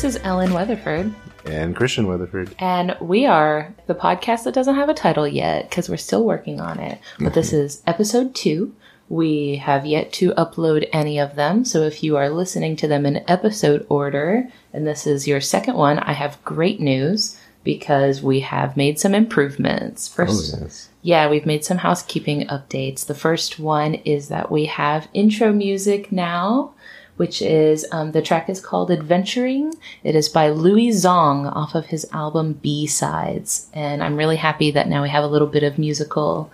This 0.00 0.16
is 0.16 0.22
Ellen 0.24 0.54
Weatherford, 0.54 1.12
And 1.44 1.76
Christian 1.76 2.06
Weatherford. 2.06 2.54
and 2.58 2.96
we 3.02 3.26
are 3.26 3.74
the 3.86 3.94
podcast 3.94 4.44
that 4.44 4.54
doesn't 4.54 4.76
have 4.76 4.88
a 4.88 4.94
title 4.94 5.28
yet 5.28 5.68
because 5.68 5.90
we're 5.90 5.98
still 5.98 6.24
working 6.24 6.58
on 6.58 6.80
it. 6.80 6.98
But 7.18 7.34
this 7.34 7.52
is 7.62 7.82
episode 7.86 8.34
two. 8.34 8.74
We 9.10 9.56
have 9.56 9.84
yet 9.84 10.10
to 10.14 10.30
upload 10.32 10.88
any 10.90 11.18
of 11.20 11.34
them, 11.36 11.66
so 11.66 11.82
if 11.82 12.02
you 12.02 12.16
are 12.16 12.30
listening 12.30 12.76
to 12.76 12.88
them 12.88 13.04
in 13.04 13.28
episode 13.28 13.84
order, 13.90 14.48
and 14.72 14.86
this 14.86 15.06
is 15.06 15.28
your 15.28 15.42
second 15.42 15.74
one, 15.74 15.98
I 15.98 16.12
have 16.14 16.42
great 16.46 16.80
news 16.80 17.38
because 17.62 18.22
we 18.22 18.40
have 18.40 18.78
made 18.78 18.98
some 18.98 19.14
improvements. 19.14 20.08
Oh, 20.10 20.16
first, 20.24 20.54
Oh, 20.56 20.60
yes. 20.62 20.88
yeah, 21.02 21.28
we've 21.28 21.44
made 21.44 21.62
some 21.66 21.76
housekeeping 21.76 22.46
updates. 22.46 23.04
The 23.04 23.14
first 23.14 23.58
one 23.58 23.96
is 23.96 24.28
that 24.28 24.50
we 24.50 24.64
have 24.64 25.08
intro 25.12 25.52
music 25.52 26.10
now, 26.10 26.72
which 27.20 27.42
is 27.42 27.84
um, 27.92 28.12
the 28.12 28.22
track 28.22 28.48
is 28.48 28.62
called 28.62 28.90
Adventuring. 28.90 29.74
It 30.02 30.14
is 30.14 30.30
by 30.30 30.48
Louie 30.48 30.88
Zong 30.88 31.54
off 31.54 31.74
of 31.74 31.84
his 31.84 32.08
album 32.12 32.54
B 32.54 32.86
Sides. 32.86 33.68
And 33.74 34.02
I'm 34.02 34.16
really 34.16 34.36
happy 34.36 34.70
that 34.70 34.88
now 34.88 35.02
we 35.02 35.10
have 35.10 35.22
a 35.22 35.26
little 35.26 35.46
bit 35.46 35.62
of 35.62 35.78
musical 35.78 36.50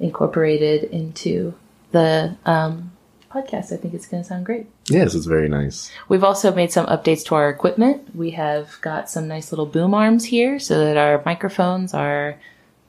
incorporated 0.00 0.82
into 0.90 1.54
the 1.92 2.36
um, 2.44 2.90
podcast. 3.30 3.72
I 3.72 3.76
think 3.76 3.94
it's 3.94 4.08
going 4.08 4.24
to 4.24 4.28
sound 4.28 4.44
great. 4.44 4.66
Yes, 4.88 5.14
it's 5.14 5.26
very 5.26 5.48
nice. 5.48 5.92
We've 6.08 6.24
also 6.24 6.52
made 6.52 6.72
some 6.72 6.86
updates 6.86 7.24
to 7.26 7.36
our 7.36 7.48
equipment. 7.48 8.12
We 8.12 8.32
have 8.32 8.80
got 8.80 9.08
some 9.08 9.28
nice 9.28 9.52
little 9.52 9.66
boom 9.66 9.94
arms 9.94 10.24
here 10.24 10.58
so 10.58 10.84
that 10.84 10.96
our 10.96 11.22
microphones 11.24 11.94
are 11.94 12.40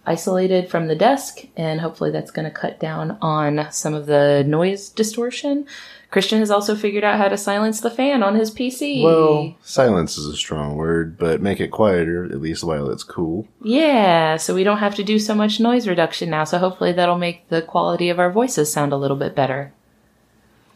isolated 0.05 0.69
from 0.69 0.87
the 0.87 0.95
desk, 0.95 1.45
and 1.55 1.81
hopefully 1.81 2.11
that's 2.11 2.31
going 2.31 2.45
to 2.45 2.51
cut 2.51 2.79
down 2.79 3.17
on 3.21 3.67
some 3.71 3.93
of 3.93 4.05
the 4.05 4.43
noise 4.45 4.89
distortion. 4.89 5.65
Christian 6.11 6.39
has 6.39 6.51
also 6.51 6.75
figured 6.75 7.03
out 7.03 7.17
how 7.17 7.27
to 7.27 7.37
silence 7.37 7.81
the 7.81 7.89
fan 7.89 8.21
on 8.21 8.35
his 8.35 8.51
PC. 8.51 9.03
Well, 9.03 9.55
silence 9.63 10.15
is 10.17 10.27
a 10.27 10.37
strong 10.37 10.75
word, 10.75 11.17
but 11.17 11.41
make 11.41 11.59
it 11.59 11.69
quieter, 11.71 12.25
at 12.25 12.39
least 12.39 12.63
while 12.63 12.89
it's 12.91 13.03
cool. 13.03 13.47
yeah, 13.63 14.37
so 14.37 14.53
we 14.53 14.63
don't 14.63 14.77
have 14.77 14.93
to 14.95 15.03
do 15.03 15.17
so 15.17 15.33
much 15.33 15.59
noise 15.59 15.87
reduction 15.87 16.29
now, 16.29 16.43
so 16.43 16.59
hopefully 16.59 16.91
that'll 16.91 17.17
make 17.17 17.49
the 17.49 17.63
quality 17.63 18.09
of 18.09 18.19
our 18.19 18.31
voices 18.31 18.71
sound 18.71 18.93
a 18.93 18.97
little 18.97 19.17
bit 19.17 19.33
better. 19.35 19.73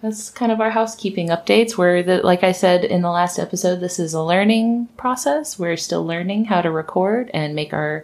That's 0.01 0.29
kind 0.29 0.51
of 0.51 0.61
our 0.61 0.69
housekeeping 0.69 1.29
updates. 1.29 1.75
Where, 1.75 2.03
the, 2.03 2.17
like 2.21 2.43
I 2.43 2.51
said 2.51 2.83
in 2.85 3.01
the 3.01 3.09
last 3.09 3.39
episode, 3.39 3.79
this 3.79 3.97
is 3.97 4.13
a 4.13 4.21
learning 4.21 4.89
process. 4.95 5.57
We're 5.57 5.75
still 5.75 6.05
learning 6.05 6.45
how 6.45 6.61
to 6.61 6.69
record 6.69 7.31
and 7.33 7.55
make 7.55 7.73
our 7.73 8.03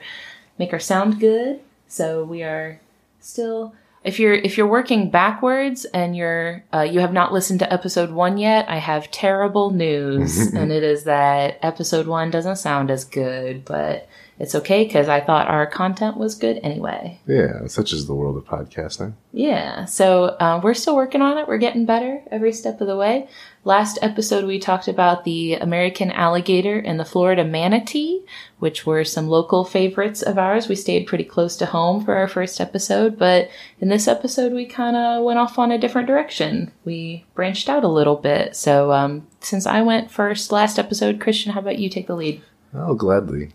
make 0.64 0.73
our 0.73 0.80
sound 0.80 1.19
good. 1.19 1.59
So 1.88 2.23
we 2.23 2.42
are 2.44 2.80
still. 3.19 3.75
If 4.03 4.19
you're 4.19 4.33
if 4.33 4.58
you're 4.58 4.67
working 4.67 5.09
backwards 5.09 5.86
and 5.86 6.16
you're 6.16 6.64
uh, 6.73 6.81
you 6.81 7.00
have 7.00 7.14
not 7.14 7.31
listened 7.31 7.59
to 7.59 7.72
episode 7.72 8.11
one 8.11 8.38
yet, 8.38 8.70
I 8.70 8.78
have 8.78 9.11
terrible 9.11 9.72
news, 9.72 10.38
and 10.53 10.72
it 10.72 10.83
is 10.83 11.03
that 11.03 11.59
episode 11.61 12.08
one 12.08 12.31
doesn't 12.31 12.58
sound 12.58 12.92
as 12.92 13.05
good, 13.05 13.66
but 13.66 14.08
it's 14.39 14.56
okay 14.56 14.84
because 14.84 15.08
I 15.08 15.22
thought 15.22 15.48
our 15.48 15.67
content 15.67 16.17
was 16.17 16.36
good 16.36 16.59
anyway. 16.64 17.20
Yeah, 17.28 17.67
such 17.67 17.94
is 17.94 18.08
the 18.08 18.16
world 18.16 18.36
of 18.36 18.45
podcasting. 18.45 19.14
Yeah, 19.31 19.86
so 19.86 20.26
uh, 20.39 20.59
we're 20.64 20.73
still 20.73 20.95
working 20.95 21.22
on 21.22 21.38
it. 21.38 21.48
We're 21.48 21.59
getting 21.59 21.86
better 21.86 22.22
every 22.31 22.52
step 22.52 22.81
of 22.81 22.88
the 22.88 22.95
way. 22.95 23.28
Last 23.64 24.00
episode, 24.02 24.45
we 24.45 24.59
talked 24.59 24.88
about 24.88 25.23
the 25.23 25.54
American 25.56 26.11
alligator 26.11 26.78
and 26.80 27.00
the 27.00 27.06
Florida 27.06 27.45
manatee, 27.45 28.26
which 28.59 28.86
were 28.86 29.04
some 29.04 29.30
local 29.30 29.64
favorites 29.64 30.22
of 30.22 30.38
ours. 30.38 30.67
We 30.67 30.76
stayed 30.76 31.08
pretty 31.08 31.23
close 31.23 31.55
to 31.58 31.67
home 31.67 32.04
for 32.04 32.16
our 32.16 32.27
first 32.27 32.60
episode, 32.60 33.17
but 33.17 33.49
in 33.80 33.89
this 33.89 34.08
episode, 34.08 34.52
we 34.52 34.66
kind 34.66 34.95
of 34.98 35.23
went 35.23 35.39
off 35.39 35.58
on 35.60 35.72
a 35.72 35.77
different 35.77 36.08
direction. 36.08 36.72
We 36.83 37.26
branched 37.36 37.70
out 37.70 37.83
a 37.83 37.88
little 37.88 38.17
bit. 38.17 38.55
So, 38.55 38.92
um, 38.92 39.27
since 39.39 39.66
I 39.66 39.82
went 39.82 40.11
first 40.11 40.52
last 40.52 40.77
episode, 40.80 41.22
Christian, 41.22 41.54
how 41.54 41.60
about 41.60 41.80
you 41.80 41.89
take 41.89 42.08
the 42.08 42.16
lead? 42.16 42.42
Oh, 42.73 42.95
gladly. 42.95 43.52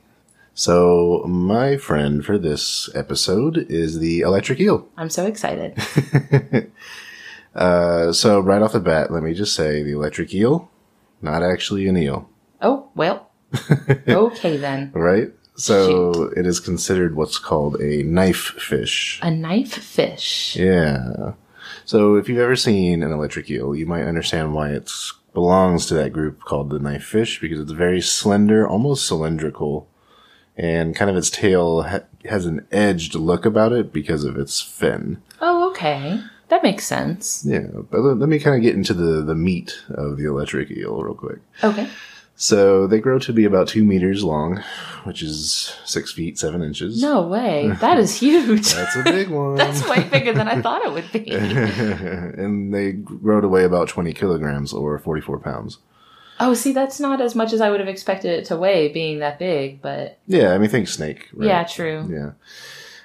So, 0.59 1.23
my 1.29 1.77
friend 1.77 2.25
for 2.27 2.37
this 2.37 2.91
episode 2.93 3.67
is 3.71 4.01
the 4.01 4.23
electric 4.23 4.59
eel. 4.59 4.89
I'm 4.97 5.09
so 5.09 5.25
excited. 5.27 5.79
Uh, 7.55 8.13
so, 8.13 8.39
right 8.39 8.63
off 8.63 8.73
the 8.73 8.79
bat, 8.79 9.11
let 9.13 9.23
me 9.23 9.35
just 9.35 9.55
say 9.55 9.83
the 9.83 9.91
electric 9.93 10.33
eel, 10.33 10.71
not 11.23 11.43
actually 11.43 11.89
an 11.89 11.97
eel, 11.97 12.29
Oh, 12.61 12.89
well. 12.95 13.31
okay 14.09 14.57
then. 14.59 14.93
right? 14.95 15.33
So, 15.57 16.31
it 16.37 16.47
is 16.47 16.61
considered 16.61 17.17
what's 17.17 17.39
called 17.39 17.81
a 17.81 18.03
knife 18.05 18.55
fish. 18.59 19.19
A 19.23 19.31
knife 19.31 19.73
fish. 19.75 20.55
Yeah. 20.57 21.33
So 21.85 22.15
if 22.17 22.29
you've 22.29 22.39
ever 22.39 22.55
seen 22.55 23.03
an 23.03 23.11
electric 23.13 23.51
eel, 23.51 23.75
you 23.75 23.87
might 23.87 24.05
understand 24.05 24.55
why 24.55 24.71
it 24.71 24.93
belongs 25.35 25.87
to 25.87 25.95
that 25.95 26.13
group 26.13 26.41
called 26.45 26.71
the 26.71 26.79
knife 26.79 27.05
fish 27.05 27.41
because 27.41 27.59
it's 27.59 27.73
very 27.73 28.01
slender, 28.01 28.69
almost 28.69 29.07
cylindrical, 29.07 29.89
and 30.59 30.95
kind 30.95 31.11
of 31.11 31.17
its 31.17 31.31
tail 31.31 31.83
ha- 31.85 32.01
has 32.27 32.45
an 32.45 32.67
edged 32.71 33.15
look 33.15 33.47
about 33.47 33.73
it 33.73 33.93
because 33.93 34.25
of 34.25 34.37
its 34.37 34.61
fin. 34.61 35.23
Oh, 35.41 35.71
okay. 35.71 36.21
That 36.49 36.63
makes 36.63 36.85
sense. 36.87 37.45
Yeah, 37.47 37.67
but 37.91 38.01
let, 38.01 38.19
let 38.19 38.29
me 38.29 38.39
kind 38.39 38.57
of 38.57 38.63
get 38.63 38.75
into 38.75 38.93
the, 38.95 39.23
the 39.23 39.35
meat 39.35 39.83
of 39.91 40.17
the 40.17 40.25
electric 40.27 40.71
eel 40.71 41.01
real 41.03 41.15
quick. 41.15 41.39
Okay. 41.63 41.89
So 42.41 42.87
they 42.87 43.01
grow 43.01 43.19
to 43.19 43.33
be 43.33 43.45
about 43.45 43.67
two 43.69 43.85
meters 43.85 44.23
long, 44.23 44.63
which 45.05 45.23
is 45.23 45.75
six 45.85 46.13
feet, 46.13 46.39
seven 46.39 46.63
inches. 46.63 47.03
No 47.03 47.23
way. 47.23 47.73
That 47.81 47.99
is 47.99 48.15
huge. 48.19 48.73
That's 48.73 48.97
a 48.97 49.03
big 49.03 49.29
one. 49.29 49.55
That's 49.57 49.87
way 49.89 50.05
bigger 50.09 50.33
than 50.33 50.47
I 50.49 50.61
thought 50.63 50.85
it 50.85 50.93
would 50.93 51.11
be. 51.13 51.31
and 51.33 52.73
they 52.73 52.93
grow 52.93 53.41
to 53.41 53.49
weigh 53.49 53.65
about 53.65 53.89
20 53.89 54.13
kilograms 54.15 54.73
or 54.73 54.99
44 54.99 55.39
pounds. 55.41 55.79
Oh, 56.41 56.55
see, 56.55 56.73
that's 56.73 57.01
not 57.01 57.21
as 57.21 57.35
much 57.35 57.53
as 57.53 57.61
I 57.61 57.71
would 57.71 57.81
have 57.81 57.89
expected 57.89 58.31
it 58.31 58.45
to 58.47 58.57
weigh, 58.57 58.89
being 58.89 59.19
that 59.21 59.39
big, 59.39 59.83
but 59.83 60.19
Yeah, 60.27 60.53
I 60.53 60.59
mean, 60.59 60.71
think 60.71 60.89
snake. 60.89 61.29
Right? 61.33 61.49
yeah, 61.49 61.65
true. 61.65 62.07
Yeah. 62.11 62.31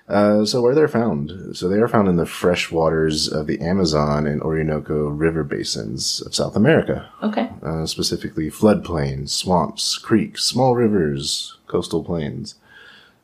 Uh, 0.07 0.43
so 0.45 0.61
where 0.61 0.75
they're 0.75 0.87
found? 0.89 1.55
So 1.55 1.69
they 1.69 1.79
are 1.79 1.87
found 1.87 2.09
in 2.09 2.17
the 2.17 2.25
fresh 2.25 2.71
waters 2.71 3.27
of 3.31 3.47
the 3.47 3.61
Amazon 3.61 4.27
and 4.27 4.41
Orinoco 4.41 5.07
river 5.07 5.43
basins 5.45 6.21
of 6.25 6.35
South 6.35 6.55
America, 6.57 7.09
Okay. 7.23 7.49
uh, 7.63 7.85
specifically 7.85 8.51
floodplains, 8.51 9.29
swamps, 9.29 9.97
creeks, 9.97 10.43
small 10.43 10.75
rivers, 10.75 11.57
coastal 11.67 12.03
plains. 12.03 12.55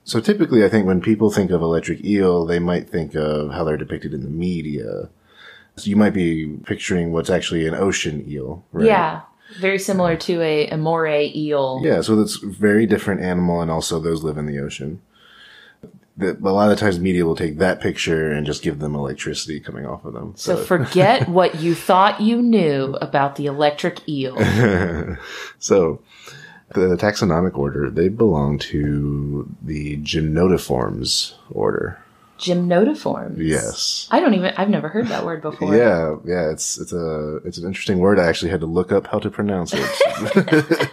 So 0.06 0.20
typically, 0.22 0.64
I 0.64 0.70
think 0.70 0.88
when 0.88 1.02
people 1.02 1.30
think 1.30 1.52
of 1.52 1.62
electric 1.62 2.04
eel, 2.04 2.46
they 2.46 2.60
might 2.60 2.90
think 2.90 3.14
of 3.14 3.52
how 3.52 3.64
they're 3.66 3.78
depicted 3.78 4.14
in 4.14 4.24
the 4.24 4.30
media. 4.30 5.10
So 5.76 5.88
you 5.90 5.96
might 5.98 6.14
be 6.14 6.58
picturing 6.66 7.12
what's 7.12 7.30
actually 7.30 7.68
an 7.68 7.76
ocean 7.76 8.24
eel, 8.28 8.64
right? 8.72 8.88
Yeah. 8.88 9.22
Very 9.58 9.80
similar 9.80 10.16
to 10.18 10.42
a, 10.42 10.68
a 10.70 10.78
moray 10.78 11.32
eel. 11.36 11.82
Yeah, 11.84 12.02
so 12.02 12.16
that's 12.16 12.38
very 12.38 12.86
different 12.86 13.22
animal, 13.22 13.62
and 13.62 13.72
also 13.72 14.00
those 14.00 14.24
live 14.24 14.38
in 14.38 14.46
the 14.46 14.60
ocean. 14.60 15.02
The, 16.18 16.32
a 16.32 16.52
lot 16.52 16.72
of 16.72 16.78
times, 16.78 17.00
media 17.00 17.26
will 17.26 17.36
take 17.36 17.58
that 17.60 17.80
picture 17.80 18.32
and 18.32 18.46
just 18.46 18.62
give 18.62 18.80
them 18.80 18.94
electricity 18.94 19.60
coming 19.60 19.86
off 19.86 20.06
of 20.06 20.14
them. 20.14 20.34
So 20.36 20.58
forget 20.58 21.30
what 21.30 21.62
you 21.62 21.74
thought 21.74 22.22
you 22.22 22.42
knew 22.42 22.98
about 23.02 23.38
the 23.38 23.46
electric 23.46 24.08
eel. 24.08 24.38
so 25.60 26.02
the 26.74 26.96
taxonomic 26.98 27.58
order 27.58 27.90
they 27.90 28.10
belong 28.10 28.60
to 28.60 29.50
the 29.62 29.98
gymnotiforms 29.98 31.34
order. 31.50 32.00
Gymnotiforms. 32.40 33.36
Yes. 33.38 34.08
I 34.12 34.20
don't 34.22 34.34
even, 34.34 34.54
I've 34.58 34.70
never 34.70 34.88
heard 34.90 35.08
that 35.08 35.26
word 35.26 35.42
before. 35.42 35.76
Yeah, 35.76 36.16
yeah, 36.26 36.50
it's 36.50 36.78
it's 36.80 36.94
a 36.94 37.38
it's 37.46 37.58
an 37.58 37.66
interesting 37.68 38.00
word. 38.00 38.18
I 38.18 38.28
actually 38.28 38.52
had 38.52 38.62
to 38.62 38.66
look 38.66 38.92
up 38.92 39.08
how 39.08 39.20
to 39.20 39.30
pronounce 39.30 39.74
it. 39.76 40.90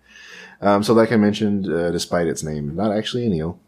um, 0.60 0.82
so, 0.82 0.92
like 0.94 1.10
I 1.12 1.16
mentioned, 1.16 1.66
uh, 1.72 1.90
despite 1.90 2.26
its 2.26 2.42
name, 2.42 2.74
not 2.76 2.92
actually 2.92 3.26
an 3.26 3.32
eel. 3.34 3.58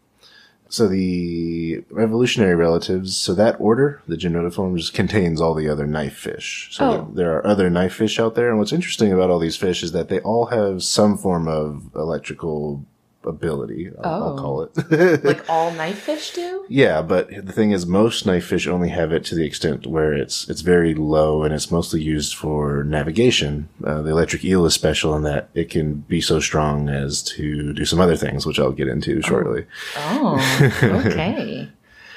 So 0.69 0.87
the 0.89 1.81
evolutionary 1.97 2.53
relatives, 2.55 3.15
so 3.15 3.33
that 3.35 3.55
order, 3.57 4.01
the 4.05 4.17
gymnotiforms, 4.17 4.93
contains 4.93 5.39
all 5.39 5.53
the 5.53 5.69
other 5.69 5.87
knife 5.87 6.17
fish. 6.17 6.67
So 6.71 6.83
Oh. 6.85 6.91
there, 6.91 7.05
there 7.25 7.37
are 7.37 7.47
other 7.47 7.69
knife 7.69 7.93
fish 7.93 8.19
out 8.19 8.35
there, 8.35 8.49
and 8.49 8.59
what's 8.59 8.73
interesting 8.73 9.13
about 9.13 9.29
all 9.29 9.39
these 9.39 9.55
fish 9.55 9.81
is 9.81 9.93
that 9.93 10.09
they 10.09 10.19
all 10.19 10.47
have 10.47 10.83
some 10.83 11.17
form 11.17 11.47
of 11.47 11.89
electrical 11.95 12.83
ability. 13.25 13.91
I'll, 14.03 14.23
I'll 14.23 14.33
Oh. 14.33 14.41
call 14.41 14.61
it. 14.63 15.23
Like 15.23 15.49
all 15.49 15.71
knife 15.71 15.99
fish 15.99 16.31
do? 16.33 16.65
Yeah, 16.69 17.01
but 17.01 17.29
the 17.45 17.51
thing 17.51 17.71
is, 17.71 17.85
most 17.85 18.25
knife 18.25 18.45
fish 18.45 18.67
only 18.67 18.89
have 18.89 19.11
it 19.11 19.23
to 19.25 19.35
the 19.35 19.45
extent 19.45 19.85
where 19.87 20.13
it's 20.13 20.49
it's 20.49 20.61
very 20.61 20.93
low 20.93 21.43
and 21.43 21.53
it's 21.53 21.71
mostly 21.71 22.01
used 22.01 22.35
for 22.35 22.83
navigation. 22.83 23.69
Uh, 23.83 24.01
the 24.01 24.11
electric 24.11 24.43
eel 24.45 24.65
is 24.65 24.73
special 24.73 25.15
in 25.15 25.23
that 25.23 25.49
it 25.53 25.69
can 25.69 25.95
be 26.07 26.21
so 26.21 26.39
strong 26.39 26.89
as 26.89 27.21
to 27.23 27.73
do 27.73 27.85
some 27.85 27.99
other 27.99 28.15
things, 28.17 28.45
which 28.45 28.59
I'll 28.59 28.71
get 28.71 28.87
into 28.87 29.21
shortly. 29.21 29.65
Oh, 29.97 30.39
okay. 30.83 31.69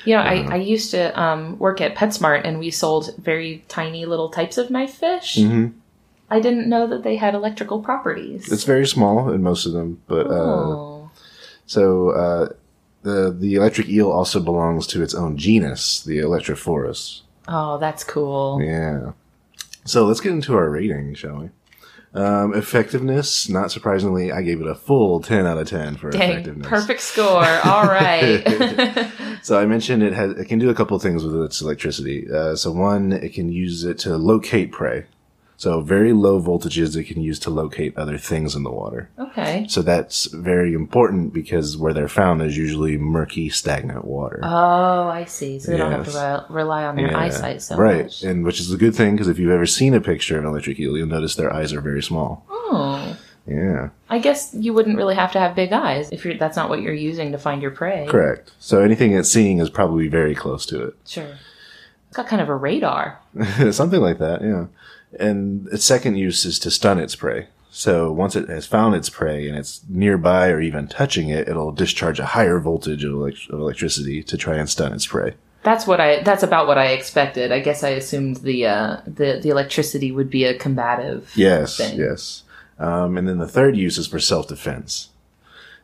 You 0.07 0.15
know, 0.17 0.23
I, 0.23 0.35
I 0.53 0.57
used 0.57 0.93
to 0.93 1.21
um, 1.21 1.59
work 1.59 1.81
at 1.83 1.95
PetSmart 1.95 2.43
and 2.45 2.59
we 2.59 2.71
sold 2.71 3.15
very 3.19 3.65
tiny 3.69 4.07
little 4.07 4.31
types 4.31 4.57
of 4.57 4.71
knife 4.71 4.95
fish. 4.95 5.37
Mhm. 5.37 5.73
I 6.33 6.41
didn't 6.41 6.69
know 6.69 6.87
that 6.87 7.03
they 7.03 7.17
had 7.17 7.35
electrical 7.35 7.83
properties. 7.83 8.51
It's 8.53 8.63
very 8.65 8.87
small 8.87 9.31
in 9.33 9.43
most 9.43 9.67
of 9.67 9.73
them, 9.73 10.01
but 10.07 10.27
uh, 10.27 10.31
oh. 10.31 10.90
So 11.71 12.11
uh, 12.11 12.49
the 13.03 13.31
the 13.39 13.55
electric 13.55 13.89
eel 13.89 14.11
also 14.11 14.41
belongs 14.41 14.87
to 14.89 15.03
its 15.03 15.15
own 15.15 15.37
genus, 15.37 16.03
the 16.03 16.19
Electrophorus. 16.19 17.23
oh, 17.47 17.79
that's 17.79 18.03
cool. 18.03 18.61
Yeah. 18.61 19.13
So 19.85 20.05
let's 20.05 20.21
get 20.21 20.33
into 20.33 20.57
our 20.57 20.69
rating, 20.69 21.15
shall 21.15 21.37
we? 21.43 21.51
Um, 22.13 22.55
effectiveness, 22.55 23.49
not 23.49 23.71
surprisingly, 23.71 24.33
I 24.33 24.43
gave 24.43 24.61
it 24.61 24.67
a 24.67 24.75
full 24.75 25.21
10 25.21 25.47
out 25.47 25.59
of 25.59 25.69
10 25.69 25.97
for 25.97 26.11
Dang, 26.11 26.31
effectiveness. 26.33 26.67
perfect 26.67 27.01
score. 27.03 27.47
All 27.65 27.85
right. 27.87 28.43
So 29.43 29.59
I 29.59 29.65
mentioned 29.65 30.03
it 30.03 30.13
has, 30.13 30.33
it 30.33 30.47
can 30.49 30.59
do 30.59 30.69
a 30.69 30.75
couple 30.75 30.95
of 30.97 31.03
things 31.03 31.25
with 31.25 31.35
its 31.43 31.63
electricity. 31.63 32.27
Uh, 32.31 32.55
so 32.57 32.73
one, 32.73 33.11
it 33.13 33.33
can 33.33 33.51
use 33.51 33.85
it 33.85 33.99
to 34.01 34.19
locate 34.19 34.71
prey. 34.71 35.07
So 35.61 35.83
very 35.83 36.15
low 36.15 36.41
voltages 36.41 36.97
it 36.97 37.05
can 37.05 37.21
use 37.21 37.39
to 37.41 37.51
locate 37.51 37.95
other 37.99 38.17
things 38.17 38.55
in 38.57 38.63
the 38.63 38.71
water. 38.71 39.11
okay. 39.19 39.67
So 39.69 39.83
that's 39.83 40.25
very 40.25 40.73
important 40.73 41.35
because 41.35 41.77
where 41.77 41.93
they're 41.93 42.09
found 42.09 42.41
is 42.41 42.57
usually 42.57 42.97
murky, 42.97 43.51
stagnant 43.51 44.07
water. 44.07 44.41
Oh, 44.43 45.09
I 45.09 45.27
see. 45.27 45.59
So 45.59 45.71
they 45.73 45.77
don't 45.77 45.93
have 45.93 46.11
to 46.11 46.47
re- 46.49 46.63
rely 46.63 46.85
on 46.85 46.97
their 46.97 47.11
Yeah. 47.11 47.19
eyesight 47.19 47.61
so 47.61 47.77
right. 47.77 48.05
much. 48.05 48.23
And 48.23 48.43
which 48.43 48.59
is 48.59 48.73
a 48.73 48.79
good 48.79 48.95
thing 48.95 49.13
because 49.17 49.29
if 49.29 49.39
you've 49.39 49.51
ever 49.51 49.67
seen 49.67 49.93
a 49.93 50.01
picture 50.01 50.39
of 50.39 50.45
an 50.45 50.51
electric 50.51 50.81
eel, 50.81 50.97
you'll 50.97 51.07
notice 51.09 51.35
their 51.35 51.53
eyes 51.53 51.75
are 51.75 51.83
very 51.83 52.03
small. 52.03 52.47
Oh. 52.49 53.19
Yeah. 53.47 53.91
I 54.09 54.19
guess 54.19 54.55
you 54.59 54.73
wouldn't 54.73 54.97
really 54.97 55.15
have 55.15 55.33
to 55.33 55.39
have 55.41 55.55
big 55.55 55.73
eyes 55.75 56.09
if 56.11 56.25
you're, 56.25 56.39
that's 56.39 56.57
not 56.57 56.71
what 56.71 56.81
you're 56.81 56.95
using 56.95 57.33
to 57.33 57.39
find 57.39 57.61
your 57.61 57.71
prey. 57.73 58.07
Correct. 58.09 58.51
So 58.61 58.81
anything 58.81 59.13
it's 59.13 59.29
seeing 59.31 59.59
is 59.59 59.69
probably 59.69 60.09
very 60.09 60.35
close 60.35 60.65
to 60.67 60.83
it. 60.85 60.95
Sure. 61.07 61.37
It's 62.09 62.17
got 62.17 62.29
kind 62.29 62.41
of 62.41 62.49
a 62.49 62.55
radar. 62.57 63.19
Something 63.73 64.01
like 64.01 64.17
that, 64.21 64.41
yeah. 64.41 64.67
And 65.19 65.67
its 65.69 65.85
second 65.85 66.17
use 66.17 66.45
is 66.45 66.59
to 66.61 66.71
stun 66.71 66.99
its 66.99 67.17
prey. 67.17 67.49
So 67.71 68.11
once 68.11 68.35
it 68.35 68.49
has 68.49 68.67
found 68.67 68.95
its 68.95 69.09
prey 69.09 69.49
and 69.49 69.57
it's 69.57 69.83
nearby 69.89 70.49
or 70.49 70.61
even 70.61 70.89
touching 70.89 71.29
it, 71.29 71.49
it'll 71.49 71.73
discharge 71.73 72.19
a 72.19 72.27
higher 72.27 72.59
voltage 72.59 73.05
of, 73.05 73.13
elect- 73.13 73.49
of 73.51 73.61
electricity 73.61 74.23
to 74.25 74.37
try 74.37 74.57
and 74.57 74.69
stun 74.69 74.93
its 74.93 75.07
prey. 75.07 75.35
That's 75.63 75.87
what 75.87 76.01
I. 76.01 76.23
That's 76.23 76.43
about 76.43 76.67
what 76.67 76.79
I 76.79 76.87
expected. 76.87 77.53
I 77.53 77.61
guess 77.61 77.85
I 77.85 77.91
assumed 77.91 78.39
the 78.39 78.67
uh, 78.67 79.01
the 79.07 79.41
the 79.43 79.51
electricity 79.51 80.11
would 80.11 80.31
be 80.31 80.45
a 80.45 80.57
combative. 80.57 81.31
Yes, 81.37 81.77
thing. 81.77 81.99
yes. 81.99 82.45
Um, 82.79 83.19
and 83.19 83.29
then 83.29 83.37
the 83.37 83.47
third 83.47 83.77
use 83.77 83.99
is 83.99 84.07
for 84.07 84.19
self-defense. 84.19 85.11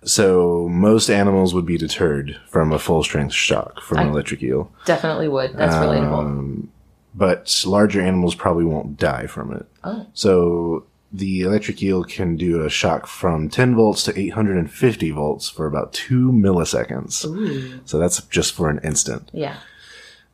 So 0.03 0.67
most 0.71 1.11
animals 1.11 1.53
would 1.53 1.67
be 1.67 1.77
deterred 1.77 2.41
from 2.49 2.73
a 2.73 2.79
full-strength 2.79 3.35
shock 3.35 3.83
from 3.83 3.99
an 3.99 4.09
electric 4.09 4.43
eel, 4.43 4.73
Definitely 4.87 5.29
would. 5.29 5.53
That's 5.55 5.75
relatable. 5.75 6.19
Um, 6.19 6.73
but 7.17 7.65
larger 7.67 8.03
animals 8.03 8.35
probably 8.35 8.65
won't 8.65 8.99
die 8.99 9.27
from 9.27 9.53
it. 9.53 9.67
Oh. 9.83 10.07
So 10.13 10.85
the 11.13 11.41
electric 11.41 11.83
eel 11.83 12.05
can 12.05 12.37
do 12.37 12.63
a 12.63 12.71
shock 12.71 13.07
from 13.07 13.49
10 13.49 13.75
volts 13.75 14.05
to 14.05 14.19
850 14.19 15.11
volts 15.13 15.49
for 15.49 15.67
about 15.67 15.95
two 15.95 16.31
milliseconds. 16.31 17.25
Ooh. 17.25 17.81
So 17.87 17.99
that's 17.99 18.21
just 18.25 18.55
for 18.55 18.69
an 18.69 18.81
instant. 18.85 19.31
Yeah. 19.33 19.57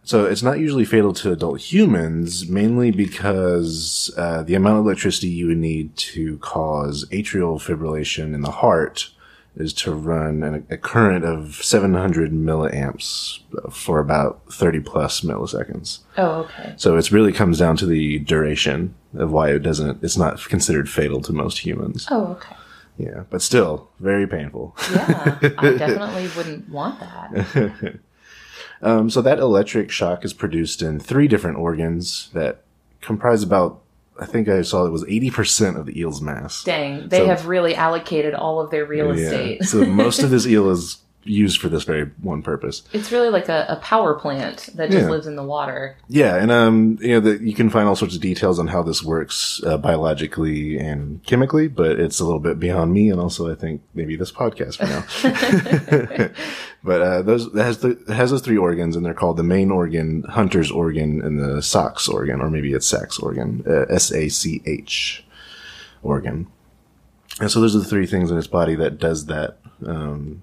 So 0.05 0.25
it's 0.25 0.43
not 0.43 0.59
usually 0.59 0.85
fatal 0.85 1.13
to 1.15 1.31
adult 1.31 1.61
humans, 1.61 2.49
mainly 2.49 2.91
because 2.91 4.11
uh, 4.17 4.43
the 4.43 4.57
amount 4.57 4.81
of 4.81 4.87
electricity 4.87 5.29
you 5.29 5.47
would 5.47 5.59
need 5.59 5.97
to 5.97 6.39
cause 6.39 7.05
atrial 7.13 7.61
fibrillation 7.63 8.35
in 8.35 8.41
the 8.41 8.51
heart 8.51 9.11
is 9.55 9.73
to 9.75 9.93
run 9.93 10.43
an, 10.43 10.67
a 10.71 10.77
current 10.77 11.25
of 11.25 11.57
700 11.57 12.33
milliamps 12.33 13.41
for 13.71 13.99
about 13.99 14.41
30 14.51 14.81
plus 14.81 15.21
milliseconds. 15.21 16.01
Oh, 16.17 16.45
okay. 16.45 16.75
So 16.77 16.97
it 16.97 17.11
really 17.11 17.33
comes 17.33 17.59
down 17.59 17.77
to 17.79 17.87
the 17.87 18.19
duration 18.21 18.95
of 19.15 19.31
why 19.31 19.51
it 19.51 19.61
doesn't. 19.61 20.03
It's 20.03 20.17
not 20.17 20.43
considered 20.49 20.89
fatal 20.89 21.21
to 21.23 21.33
most 21.33 21.59
humans. 21.59 22.07
Oh, 22.11 22.29
okay. 22.29 22.57
Yeah, 22.99 23.25
but 23.31 23.43
still 23.43 23.91
very 24.01 24.27
painful. 24.27 24.77
Yeah, 24.91 25.39
I 25.59 25.71
definitely 25.77 26.29
wouldn't 26.37 26.69
want 26.69 27.01
that. 27.01 27.99
Um, 28.83 29.09
so 29.09 29.23
that 29.23 29.39
electric 29.39 29.91
shock 29.91 30.25
is 30.25 30.33
produced 30.33 30.83
in 30.83 30.99
three 30.99 31.29
different 31.29 31.57
organs 31.57 32.31
that 32.35 32.65
comprise 33.01 33.43
about. 33.43 33.82
I 34.21 34.27
think 34.27 34.49
I 34.49 34.63
saw 34.63 34.85
it 34.87 34.91
was 34.91 35.05
eighty 35.09 35.31
percent 35.31 35.77
of 35.77 35.87
the 35.87 35.99
eel's 35.99 36.21
mass. 36.21 36.63
Dang, 36.65 37.09
they 37.09 37.19
So- 37.19 37.27
have 37.27 37.47
really 37.47 37.75
allocated 37.75 38.35
all 38.35 38.61
of 38.61 38.71
their 38.71 38.85
real 38.85 39.11
estate. 39.11 39.65
so 39.65 39.85
most 39.87 40.23
of 40.23 40.31
this 40.31 40.47
eel 40.47 40.71
is 40.71 40.99
used 41.25 41.61
for 41.61 41.69
this 41.69 41.85
very 41.85 42.07
one 42.21 42.43
purpose. 42.43 42.83
It's 42.93 43.13
really 43.13 43.29
like 43.31 43.49
a, 43.49 43.65
a 43.69 43.77
power 43.77 44.13
plant 44.15 44.69
that 44.75 44.91
just 44.91 45.05
Yeah. 45.05 45.09
lives 45.11 45.29
in 45.29 45.37
the 45.37 45.45
water. 45.45 45.97
Yeah, 46.09 46.35
and 46.35 46.51
um, 46.51 46.99
you 47.01 47.11
know, 47.15 47.21
the, 47.21 47.39
you 47.41 47.55
can 47.55 47.71
find 47.71 47.89
all 47.89 47.95
sorts 47.95 48.17
of 48.17 48.21
details 48.21 48.59
on 48.59 48.67
how 48.67 48.83
this 48.83 49.05
works 49.05 49.63
uh, 49.65 49.79
biologically 49.79 50.79
and 50.79 51.23
chemically, 51.25 51.69
but 51.69 52.01
it's 52.01 52.19
a 52.19 52.25
little 52.25 52.41
bit 52.41 52.59
beyond 52.59 52.93
me, 52.93 53.09
and 53.09 53.21
also 53.21 53.49
I 53.51 53.55
think 53.55 53.83
maybe 53.95 54.17
this 54.17 54.33
podcast 54.33 54.79
for 54.79 54.87
now. 54.87 56.29
but 56.85 57.01
uh, 57.01 57.23
those 57.23 57.47
it 57.47 57.63
has 57.63 57.79
the, 57.79 57.91
it 57.91 58.09
has 58.09 58.31
those 58.31 58.43
three 58.43 58.57
organs, 58.57 58.97
and 58.97 59.07
they're 59.07 59.15
called 59.15 59.37
the 59.37 59.45
main 59.45 59.71
organ, 59.71 60.25
Hunter's 60.25 60.71
organ, 60.71 61.23
and 61.23 61.39
the 61.39 61.63
Sachs 61.63 62.09
organ, 62.09 62.41
or 62.41 62.51
maybe 62.51 62.73
it's 62.73 62.87
Sachs 62.87 63.19
organ, 63.19 63.63
uh, 63.67 63.87
S 63.89 64.13
A 64.13 64.29
C 64.29 64.63
H 64.67 65.25
organ. 66.03 66.49
And 67.41 67.51
so 67.51 67.61
those 67.61 67.75
are 67.75 67.79
the 67.79 67.85
three 67.85 68.07
things 68.07 68.31
in 68.31 68.39
its 68.39 68.47
body 68.47 68.75
that 68.75 68.99
does 68.99 69.27
that. 69.27 69.59
Um, 69.87 70.43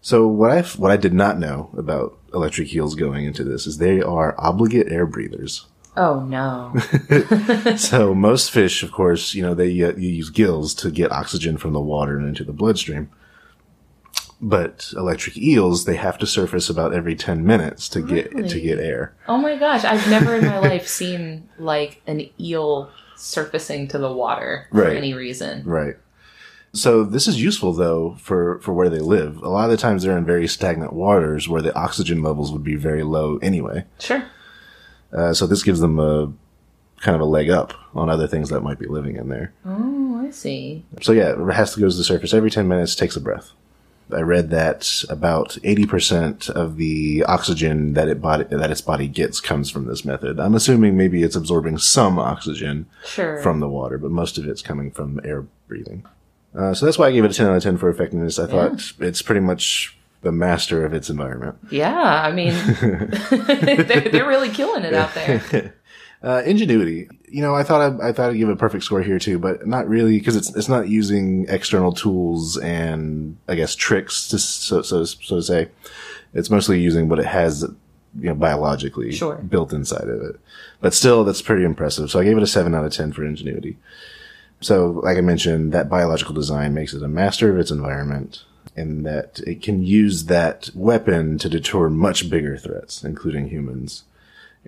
so 0.00 0.26
what 0.26 0.50
I 0.50 0.62
what 0.62 0.90
I 0.90 0.96
did 0.96 1.12
not 1.12 1.38
know 1.38 1.70
about 1.76 2.18
electric 2.32 2.74
eels 2.74 2.94
going 2.94 3.24
into 3.24 3.44
this 3.44 3.66
is 3.66 3.78
they 3.78 4.00
are 4.00 4.34
obligate 4.38 4.90
air 4.90 5.06
breathers. 5.06 5.66
Oh 5.96 6.20
no. 6.20 6.74
so 7.76 8.14
most 8.14 8.50
fish, 8.50 8.82
of 8.82 8.92
course, 8.92 9.34
you 9.34 9.42
know 9.42 9.54
they 9.54 9.68
uh, 9.82 9.94
you 9.96 10.08
use 10.08 10.30
gills 10.30 10.74
to 10.76 10.90
get 10.90 11.12
oxygen 11.12 11.56
from 11.56 11.72
the 11.72 11.80
water 11.80 12.16
and 12.16 12.26
into 12.26 12.44
the 12.44 12.52
bloodstream. 12.52 13.10
But 14.40 14.92
electric 14.96 15.38
eels, 15.38 15.84
they 15.86 15.96
have 15.96 16.18
to 16.18 16.26
surface 16.26 16.68
about 16.68 16.92
every 16.92 17.14
ten 17.16 17.46
minutes 17.46 17.88
to 17.90 18.02
get 18.02 18.30
to 18.48 18.60
get 18.60 18.78
air. 18.78 19.14
Oh 19.28 19.38
my 19.38 19.56
gosh, 19.56 19.84
I've 19.84 20.08
never 20.10 20.34
in 20.36 20.44
my 20.44 20.58
life 20.70 20.86
seen 20.86 21.48
like 21.58 22.02
an 22.06 22.28
eel 22.38 22.90
surfacing 23.16 23.88
to 23.88 23.98
the 23.98 24.12
water 24.12 24.66
for 24.70 24.82
Right. 24.82 24.96
any 24.96 25.14
reason. 25.14 25.62
Right. 25.64 25.94
So 26.74 27.02
this 27.04 27.26
is 27.26 27.40
useful 27.40 27.72
though 27.72 28.16
for, 28.20 28.58
for 28.60 28.74
where 28.74 28.90
they 28.90 28.98
live. 28.98 29.38
A 29.38 29.48
lot 29.48 29.64
of 29.64 29.70
the 29.70 29.78
times 29.78 30.02
they're 30.02 30.18
in 30.18 30.26
very 30.26 30.46
stagnant 30.46 30.92
waters 30.92 31.48
where 31.48 31.62
the 31.62 31.74
oxygen 31.74 32.22
levels 32.22 32.52
would 32.52 32.62
be 32.64 32.74
very 32.76 33.02
low 33.02 33.38
anyway. 33.38 33.84
Sure. 33.98 34.22
Uh, 35.10 35.32
so 35.32 35.46
this 35.46 35.62
gives 35.62 35.80
them 35.80 35.98
a 35.98 36.30
kind 37.00 37.14
of 37.14 37.22
a 37.22 37.24
leg 37.24 37.48
up 37.48 37.72
on 37.94 38.10
other 38.10 38.26
things 38.26 38.50
that 38.50 38.60
might 38.60 38.78
be 38.78 38.86
living 38.86 39.16
in 39.16 39.30
there. 39.30 39.54
Oh, 39.64 40.22
I 40.26 40.30
see. 40.30 40.84
So 41.00 41.12
yeah, 41.12 41.30
it 41.32 41.54
has 41.54 41.72
to 41.72 41.80
go 41.80 41.88
to 41.88 41.96
the 41.96 42.04
surface 42.04 42.34
every 42.34 42.50
10 42.50 42.68
minutes, 42.68 42.94
takes 42.94 43.16
a 43.16 43.20
breath. 43.20 43.52
I 44.12 44.20
read 44.20 44.50
that 44.50 45.04
about 45.08 45.58
80% 45.64 46.48
of 46.50 46.76
the 46.76 47.24
oxygen 47.24 47.94
that 47.94 48.08
it 48.08 48.20
body, 48.22 48.44
that 48.50 48.70
its 48.70 48.80
body 48.80 49.08
gets 49.08 49.40
comes 49.40 49.70
from 49.70 49.86
this 49.86 50.04
method. 50.04 50.38
I'm 50.38 50.54
assuming 50.54 50.96
maybe 50.96 51.22
it's 51.22 51.34
absorbing 51.36 51.78
some 51.78 52.18
oxygen 52.18 52.86
Sure. 53.04 53.42
from 53.42 53.60
the 53.60 53.68
water, 53.68 53.98
but 53.98 54.10
most 54.12 54.38
of 54.38 54.46
it's 54.46 54.62
coming 54.62 54.90
from 54.92 55.20
air 55.24 55.44
breathing. 55.66 56.04
Uh, 56.56 56.72
so 56.72 56.86
that's 56.86 56.98
why 56.98 57.08
I 57.08 57.12
gave 57.12 57.24
it 57.24 57.30
a 57.32 57.34
10 57.34 57.46
out 57.48 57.56
of 57.56 57.62
10 57.62 57.76
for 57.78 57.88
effectiveness. 57.90 58.38
I 58.38 58.46
thought 58.46 58.92
it's 59.00 59.22
pretty 59.22 59.40
much 59.40 59.98
the 60.22 60.32
master 60.32 60.84
of 60.86 60.94
its 60.94 61.10
environment. 61.10 61.56
yeah, 61.70 61.92
I 62.22 62.32
mean, 62.32 62.54
they're, 62.80 64.08
they're 64.08 64.26
really 64.28 64.48
killing 64.50 64.84
it 64.84 64.94
out 64.94 65.14
there. 65.14 65.74
Uh, 66.22 66.42
ingenuity. 66.46 67.08
You 67.28 67.42
know, 67.42 67.54
I 67.54 67.62
thought 67.62 68.00
I, 68.00 68.08
I 68.08 68.12
thought 68.12 68.30
I'd 68.30 68.36
give 68.38 68.48
a 68.48 68.56
perfect 68.56 68.84
score 68.84 69.02
here 69.02 69.18
too, 69.18 69.38
but 69.38 69.66
not 69.66 69.88
really 69.88 70.18
because 70.18 70.34
it's 70.36 70.54
it's 70.56 70.68
not 70.68 70.88
using 70.88 71.46
external 71.48 71.92
tools 71.92 72.56
and 72.56 73.36
I 73.48 73.54
guess 73.54 73.74
tricks 73.74 74.28
to 74.28 74.38
so 74.38 74.82
so 74.82 75.04
so 75.04 75.36
to 75.36 75.42
say. 75.42 75.68
It's 76.34 76.50
mostly 76.50 76.80
using 76.80 77.08
what 77.08 77.18
it 77.18 77.24
has, 77.26 77.62
you 77.62 78.28
know, 78.28 78.34
biologically 78.34 79.12
Sure. 79.12 79.36
built 79.36 79.72
inside 79.72 80.08
of 80.08 80.20
it. 80.22 80.38
But 80.80 80.92
still, 80.92 81.24
that's 81.24 81.40
pretty 81.40 81.64
impressive. 81.64 82.10
So 82.10 82.18
I 82.18 82.24
gave 82.24 82.36
it 82.36 82.42
a 82.42 82.46
seven 82.46 82.74
out 82.74 82.84
of 82.84 82.92
ten 82.92 83.12
for 83.12 83.24
ingenuity. 83.24 83.76
So, 84.60 85.00
like 85.02 85.16
I 85.18 85.22
mentioned, 85.22 85.72
that 85.72 85.88
biological 85.88 86.34
design 86.34 86.74
makes 86.74 86.92
it 86.94 87.02
a 87.02 87.08
master 87.08 87.50
of 87.50 87.58
its 87.58 87.70
environment, 87.70 88.42
and 88.74 89.04
that 89.06 89.40
it 89.46 89.62
can 89.62 89.82
use 89.82 90.24
that 90.24 90.70
weapon 90.74 91.38
to 91.38 91.48
deter 91.48 91.88
much 91.88 92.28
bigger 92.30 92.56
threats, 92.56 93.04
including 93.04 93.48
humans 93.48 94.04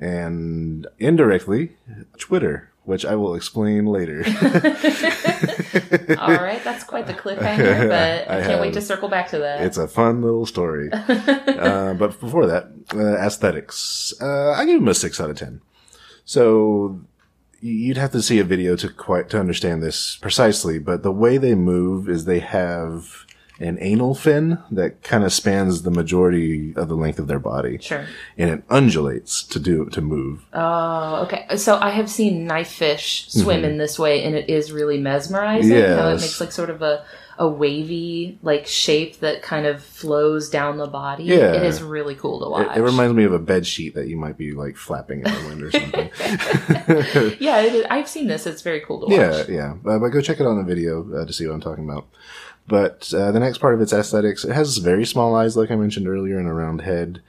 and 0.00 0.87
indirectly 0.99 1.76
Twitter, 2.19 2.71
which 2.85 3.05
I 3.05 3.14
will 3.17 3.35
explain 3.35 3.87
later. 3.87 4.25
All 6.19 6.35
right, 6.35 6.62
that's 6.64 6.85
quite 6.85 7.07
the 7.07 7.14
cliffhanger, 7.14 7.88
but 7.88 8.31
I, 8.31 8.40
I 8.40 8.43
can't 8.43 8.61
wait 8.61 8.75
to 8.75 8.81
circle 8.81 9.09
back 9.09 9.28
to 9.28 9.38
that. 9.38 9.62
it's 9.62 9.78
a 9.78 9.88
fun 9.88 10.23
little 10.23 10.47
story. 10.47 10.90
uh, 10.93 11.95
but 11.95 12.19
before 12.21 12.47
that, 12.47 12.69
uh, 12.95 13.17
aesthetics. 13.19 14.14
Uh, 14.21 14.52
I 14.52 14.64
give 14.64 14.81
them 14.81 14.88
a 14.88 14.95
six 14.95 15.21
out 15.21 15.31
of 15.31 15.37
ten. 15.37 15.61
So 16.25 17.00
you'd 17.61 17.97
have 17.97 18.12
to 18.12 18.23
see 18.23 18.38
a 18.38 18.45
video 18.45 18.76
to 18.76 18.88
quite 18.88 19.28
to 19.31 19.40
understand 19.40 19.83
this 19.83 20.17
precisely. 20.17 20.78
But 20.78 21.02
the 21.02 21.12
way 21.12 21.38
they 21.38 21.55
move 21.55 22.09
is 22.09 22.25
they 22.25 22.40
have 22.40 23.26
an 23.61 23.77
anal 23.81 24.15
fin 24.15 24.59
that 24.71 25.03
kind 25.03 25.25
of 25.25 25.33
spans 25.33 25.83
the 25.83 25.91
majority 25.91 26.73
of 26.77 26.88
the 26.88 26.95
length 26.95 27.19
of 27.19 27.27
their 27.27 27.38
body. 27.41 27.79
Sure. 27.81 28.07
And 28.37 28.50
it 28.50 28.62
undulates 28.71 29.43
to 29.45 29.59
do 29.59 29.87
to 29.87 30.00
move. 30.00 30.45
Oh, 30.53 31.23
okay. 31.25 31.57
So 31.57 31.77
I 31.79 31.91
have 31.91 32.09
seen 32.11 32.47
knife 32.47 32.71
fish 32.71 33.27
swim 33.29 33.65
in 33.65 33.79
this 33.79 33.99
way, 33.99 34.23
and 34.25 34.35
it 34.37 34.49
is 34.49 34.71
really 34.73 34.99
mesmerizing. 34.99 35.71
How 35.73 35.77
it 35.79 35.88
Mm-hmm. 35.88 36.21
Makes 36.21 36.41
like 36.41 36.53
sort 36.53 36.71
of 36.71 36.83
a 36.83 37.05
a 37.41 37.49
wavy 37.49 38.37
like 38.43 38.67
shape 38.67 39.21
that 39.21 39.43
kind 39.43 39.65
of 39.65 39.81
flows 39.83 40.50
down 40.50 40.77
the 40.77 40.88
body. 40.88 41.23
Yeah. 41.25 41.55
it 41.55 41.62
is 41.62 41.81
really 41.81 42.17
cool 42.17 42.41
to 42.41 42.50
watch. 42.50 42.77
it 42.77 42.81
reminds 42.81 43.15
me 43.15 43.23
of 43.23 43.33
a 43.33 43.38
bed 43.38 43.65
sheet 43.65 43.95
that 43.95 44.09
you 44.09 44.17
might 44.17 44.37
be 44.37 44.50
like 44.53 44.77
flapping 44.77 45.21
in 45.21 45.25
the 45.25 45.47
wind 45.49 45.62
or 45.62 45.71
something. 45.71 46.11
yeah, 47.41 47.61
it. 47.61 47.87
I've 47.91 48.09
seen 48.09 48.27
this. 48.27 48.45
It's 48.47 48.62
very 48.62 48.81
cool 48.81 49.00
to 49.00 49.07
watch. 49.07 49.49
yeah, 49.49 49.55
yeah. 49.55 49.91
Uh, 49.91 49.99
but 50.00 50.09
go 50.09 50.21
check 50.21 50.41
it 50.41 50.43
out 50.43 50.49
on 50.50 50.59
the 50.59 50.65
video 50.65 51.07
uh, 51.15 51.25
to 51.25 51.33
see 51.33 51.47
what 51.47 51.55
I'm 51.55 51.61
talking 51.61 51.88
about. 51.88 52.09
But 52.69 53.13
uh, 53.15 53.33
the 53.33 53.41
next 53.41 53.59
part 53.59 53.75
of 53.75 53.81
its 53.81 53.93
aesthetics, 53.93 54.45
it 54.45 54.53
has 54.53 54.77
very 54.79 55.07
small 55.07 55.35
eyes, 55.35 55.57
like 55.57 55.71
I 55.71 55.77
mentioned 55.77 56.07
earlier, 56.07 56.39
and 56.39 56.47
a 56.49 56.53
round 56.53 56.83
head. 56.83 57.23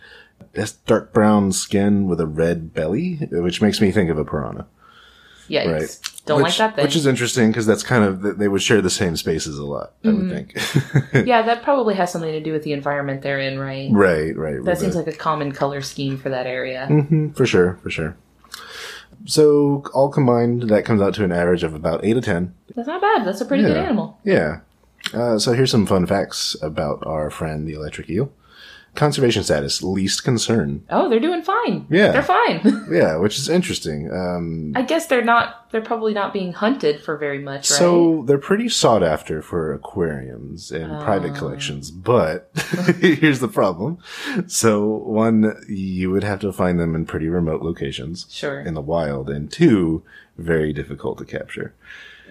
It 0.54 0.60
has 0.60 0.74
dark 0.74 1.14
brown 1.14 1.52
skin 1.54 2.08
with 2.08 2.20
a 2.20 2.26
red 2.28 2.74
belly, 2.74 3.16
which 3.32 3.62
makes 3.62 3.80
me 3.82 3.92
think 3.92 4.10
of 4.10 4.18
a 4.18 4.26
piranha. 4.26 4.68
Yikes. 5.50 5.66
Right. 5.72 6.00
Don't 6.26 6.38
which, 6.44 6.44
like 6.44 6.58
that 6.58 6.76
thing. 6.76 6.84
Which 6.86 6.96
is 6.96 7.08
interesting 7.08 7.50
because 7.50 7.66
that's 7.66 7.82
kind 7.84 8.04
of 8.04 8.38
they 8.38 8.48
would 8.48 8.62
share 8.62 8.82
the 8.82 8.90
same 8.90 9.16
spaces 9.16 9.58
a 9.58 9.66
lot. 9.66 9.94
I 10.04 10.08
Mm-hmm. 10.10 10.30
would 10.30 11.14
think. 11.14 11.28
yeah, 11.28 11.42
that 11.42 11.64
probably 11.64 11.96
has 11.96 12.12
something 12.12 12.32
to 12.32 12.40
do 12.42 12.52
with 12.52 12.64
the 12.64 12.74
environment 12.74 13.22
they're 13.24 13.40
in, 13.40 13.58
right? 13.60 13.90
right, 13.92 14.36
right. 14.38 14.64
That 14.64 14.78
seems 14.78 14.96
like 14.96 15.08
a 15.08 15.12
common 15.14 15.52
color 15.52 15.82
scheme 15.82 16.18
for 16.18 16.30
that 16.30 16.46
area. 16.46 16.86
hmm 16.88 17.30
for 17.32 17.46
sure, 17.48 17.80
for 17.82 17.90
sure. 17.90 18.16
So 19.26 19.84
all 19.94 20.10
combined, 20.10 20.64
that 20.70 20.86
comes 20.86 21.02
out 21.02 21.14
to 21.16 21.24
an 21.24 21.32
average 21.32 21.64
of 21.64 21.74
about 21.74 22.06
eight 22.06 22.14
to 22.14 22.22
ten. 22.22 22.54
That's 22.76 22.88
not 22.88 23.02
bad. 23.02 23.26
That's 23.26 23.42
a 23.42 23.46
pretty 23.46 23.64
good 23.64 23.78
animal. 23.78 24.20
Yeah. 24.24 24.60
Uh, 25.14 25.40
so 25.40 25.54
here's 25.54 25.72
some 25.72 25.86
fun 25.86 26.06
facts 26.06 26.56
about 26.62 27.06
our 27.06 27.30
friend 27.30 27.68
the 27.68 27.74
electric 27.74 28.10
eel. 28.10 28.32
Conservation 28.96 29.44
status: 29.44 29.84
least 29.84 30.24
concern. 30.24 30.84
Oh, 30.90 31.10
they're 31.10 31.20
doing 31.20 31.44
fine. 31.44 31.86
Yeah. 31.92 32.12
They're 32.12 32.24
fine. 32.24 32.62
Yeah, 32.92 33.18
which 33.18 33.38
is 33.38 33.48
interesting. 33.48 34.12
Um, 34.12 34.74
I 34.76 34.82
guess 34.82 35.06
they're 35.06 35.24
not, 35.24 35.70
they're 35.72 35.80
probably 35.80 36.12
not 36.16 36.34
being 36.34 36.54
hunted 36.54 37.00
for 37.04 37.16
very 37.16 37.38
much, 37.38 37.70
right? 37.70 37.78
So 37.78 38.24
they're 38.26 38.40
pretty 38.40 38.68
sought 38.68 39.04
after 39.04 39.44
for 39.44 39.72
aquariums 39.74 40.72
and 40.72 40.92
Oh. 40.92 41.04
private 41.04 41.36
collections, 41.36 41.92
but 41.92 42.50
here's 43.00 43.40
the 43.42 43.48
problem. 43.48 44.00
So 44.48 44.88
one, 44.88 45.54
you 45.70 46.10
would 46.10 46.24
have 46.24 46.40
to 46.40 46.52
find 46.52 46.80
them 46.80 46.96
in 46.96 47.06
pretty 47.06 47.30
remote 47.30 47.62
locations 47.62 48.26
Sure. 48.32 48.60
in 48.60 48.74
the 48.74 48.82
wild, 48.82 49.30
and 49.30 49.52
two, 49.52 50.02
very 50.40 50.74
difficult 50.74 51.20
to 51.20 51.26
capture. 51.26 51.76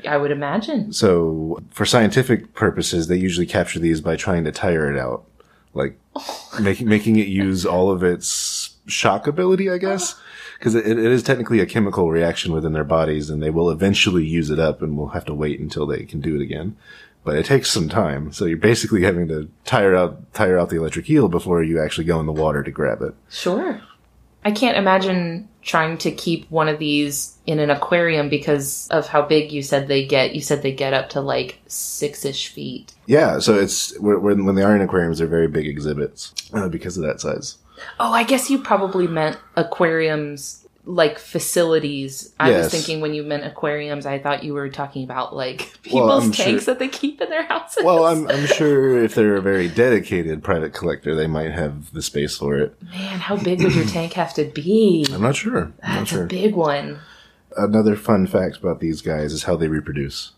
I 0.06 0.16
would 0.16 0.30
imagine. 0.30 0.92
So 0.92 1.62
for 1.70 1.86
scientific 1.86 2.54
purposes, 2.54 3.08
they 3.08 3.16
usually 3.16 3.46
capture 3.46 3.78
these 3.78 4.00
by 4.00 4.16
trying 4.16 4.44
to 4.44 4.52
tire 4.52 4.92
it 4.92 4.98
out, 4.98 5.24
like 5.74 5.98
making 6.60 6.88
making 6.88 7.16
it 7.16 7.28
use 7.28 7.64
all 7.64 7.90
of 7.90 8.02
its 8.02 8.76
shock 8.86 9.26
ability, 9.26 9.70
I 9.70 9.78
guess. 9.78 10.12
Uh-huh. 10.12 10.22
Because 10.58 10.74
it, 10.74 10.86
it 10.86 10.98
is 10.98 11.22
technically 11.22 11.60
a 11.60 11.66
chemical 11.66 12.10
reaction 12.10 12.52
within 12.52 12.72
their 12.72 12.82
bodies, 12.82 13.30
and 13.30 13.40
they 13.40 13.50
will 13.50 13.70
eventually 13.70 14.26
use 14.26 14.50
it 14.50 14.58
up, 14.58 14.82
and 14.82 14.96
we'll 14.96 15.08
have 15.08 15.24
to 15.26 15.34
wait 15.34 15.60
until 15.60 15.86
they 15.86 16.02
can 16.02 16.20
do 16.20 16.34
it 16.34 16.42
again. 16.42 16.76
But 17.22 17.36
it 17.36 17.46
takes 17.46 17.70
some 17.70 17.88
time, 17.88 18.32
so 18.32 18.44
you're 18.44 18.56
basically 18.56 19.02
having 19.02 19.28
to 19.28 19.48
tire 19.64 19.94
out 19.94 20.32
tire 20.32 20.58
out 20.58 20.70
the 20.70 20.76
electric 20.78 21.08
eel 21.10 21.28
before 21.28 21.62
you 21.62 21.80
actually 21.80 22.04
go 22.04 22.18
in 22.18 22.26
the 22.26 22.32
water 22.32 22.62
to 22.62 22.70
grab 22.70 23.02
it. 23.02 23.14
Sure. 23.28 23.80
I 24.48 24.50
can't 24.50 24.78
imagine 24.78 25.46
trying 25.60 25.98
to 25.98 26.10
keep 26.10 26.50
one 26.50 26.68
of 26.68 26.78
these 26.78 27.36
in 27.44 27.58
an 27.58 27.68
aquarium 27.68 28.30
because 28.30 28.88
of 28.88 29.06
how 29.06 29.20
big 29.20 29.52
you 29.52 29.62
said 29.62 29.88
they 29.88 30.06
get. 30.06 30.34
You 30.34 30.40
said 30.40 30.62
they 30.62 30.72
get 30.72 30.94
up 30.94 31.10
to 31.10 31.20
like 31.20 31.58
six 31.66 32.24
ish 32.24 32.48
feet. 32.48 32.94
Yeah, 33.04 33.40
so 33.40 33.58
it's 33.58 33.94
when 33.98 34.46
when 34.46 34.54
they 34.54 34.62
are 34.62 34.74
in 34.74 34.80
aquariums, 34.80 35.18
they're 35.18 35.26
very 35.26 35.48
big 35.48 35.66
exhibits 35.66 36.32
uh, 36.54 36.66
because 36.70 36.96
of 36.96 37.04
that 37.04 37.20
size. 37.20 37.58
Oh, 38.00 38.10
I 38.10 38.22
guess 38.22 38.48
you 38.48 38.58
probably 38.58 39.06
meant 39.06 39.36
aquariums 39.54 40.66
like 40.88 41.18
facilities. 41.18 42.34
I 42.40 42.50
was 42.50 42.70
thinking 42.70 43.00
when 43.02 43.12
you 43.12 43.22
meant 43.22 43.44
aquariums, 43.44 44.06
I 44.06 44.18
thought 44.18 44.42
you 44.42 44.54
were 44.54 44.70
talking 44.70 45.04
about 45.04 45.36
like 45.36 45.70
people's 45.82 46.24
I'm 46.24 46.32
tanks 46.32 46.64
sure- 46.64 46.72
that 46.74 46.78
they 46.78 46.88
keep 46.88 47.20
in 47.20 47.28
their 47.28 47.42
houses. 47.44 47.84
Well, 47.84 48.06
I'm, 48.06 48.26
I'm 48.30 48.46
sure 48.46 49.04
if 49.04 49.14
they're 49.14 49.36
a 49.36 49.42
very 49.42 49.68
dedicated 49.68 50.42
private 50.42 50.72
collector, 50.72 51.14
they 51.14 51.26
might 51.26 51.50
have 51.52 51.92
the 51.92 52.00
space 52.00 52.38
for 52.38 52.56
it. 52.56 52.82
Man, 52.82 53.18
how 53.20 53.36
big 53.36 53.62
would 53.62 53.74
your 53.74 53.84
tank 53.98 54.14
have 54.14 54.32
to 54.34 54.44
be? 54.44 55.06
I'm 55.12 55.20
not 55.20 55.36
sure. 55.36 55.58
I'm 55.58 55.66
not 55.66 55.98
That's 55.98 56.10
sure. 56.10 56.24
a 56.24 56.26
big 56.28 56.54
one. 56.54 56.98
Another 57.56 57.94
fun 57.94 58.26
fact 58.26 58.56
about 58.56 58.80
these 58.80 59.02
guys 59.02 59.32
is 59.34 59.42
how 59.44 59.56
they 59.56 59.68
reproduce. 59.68 60.32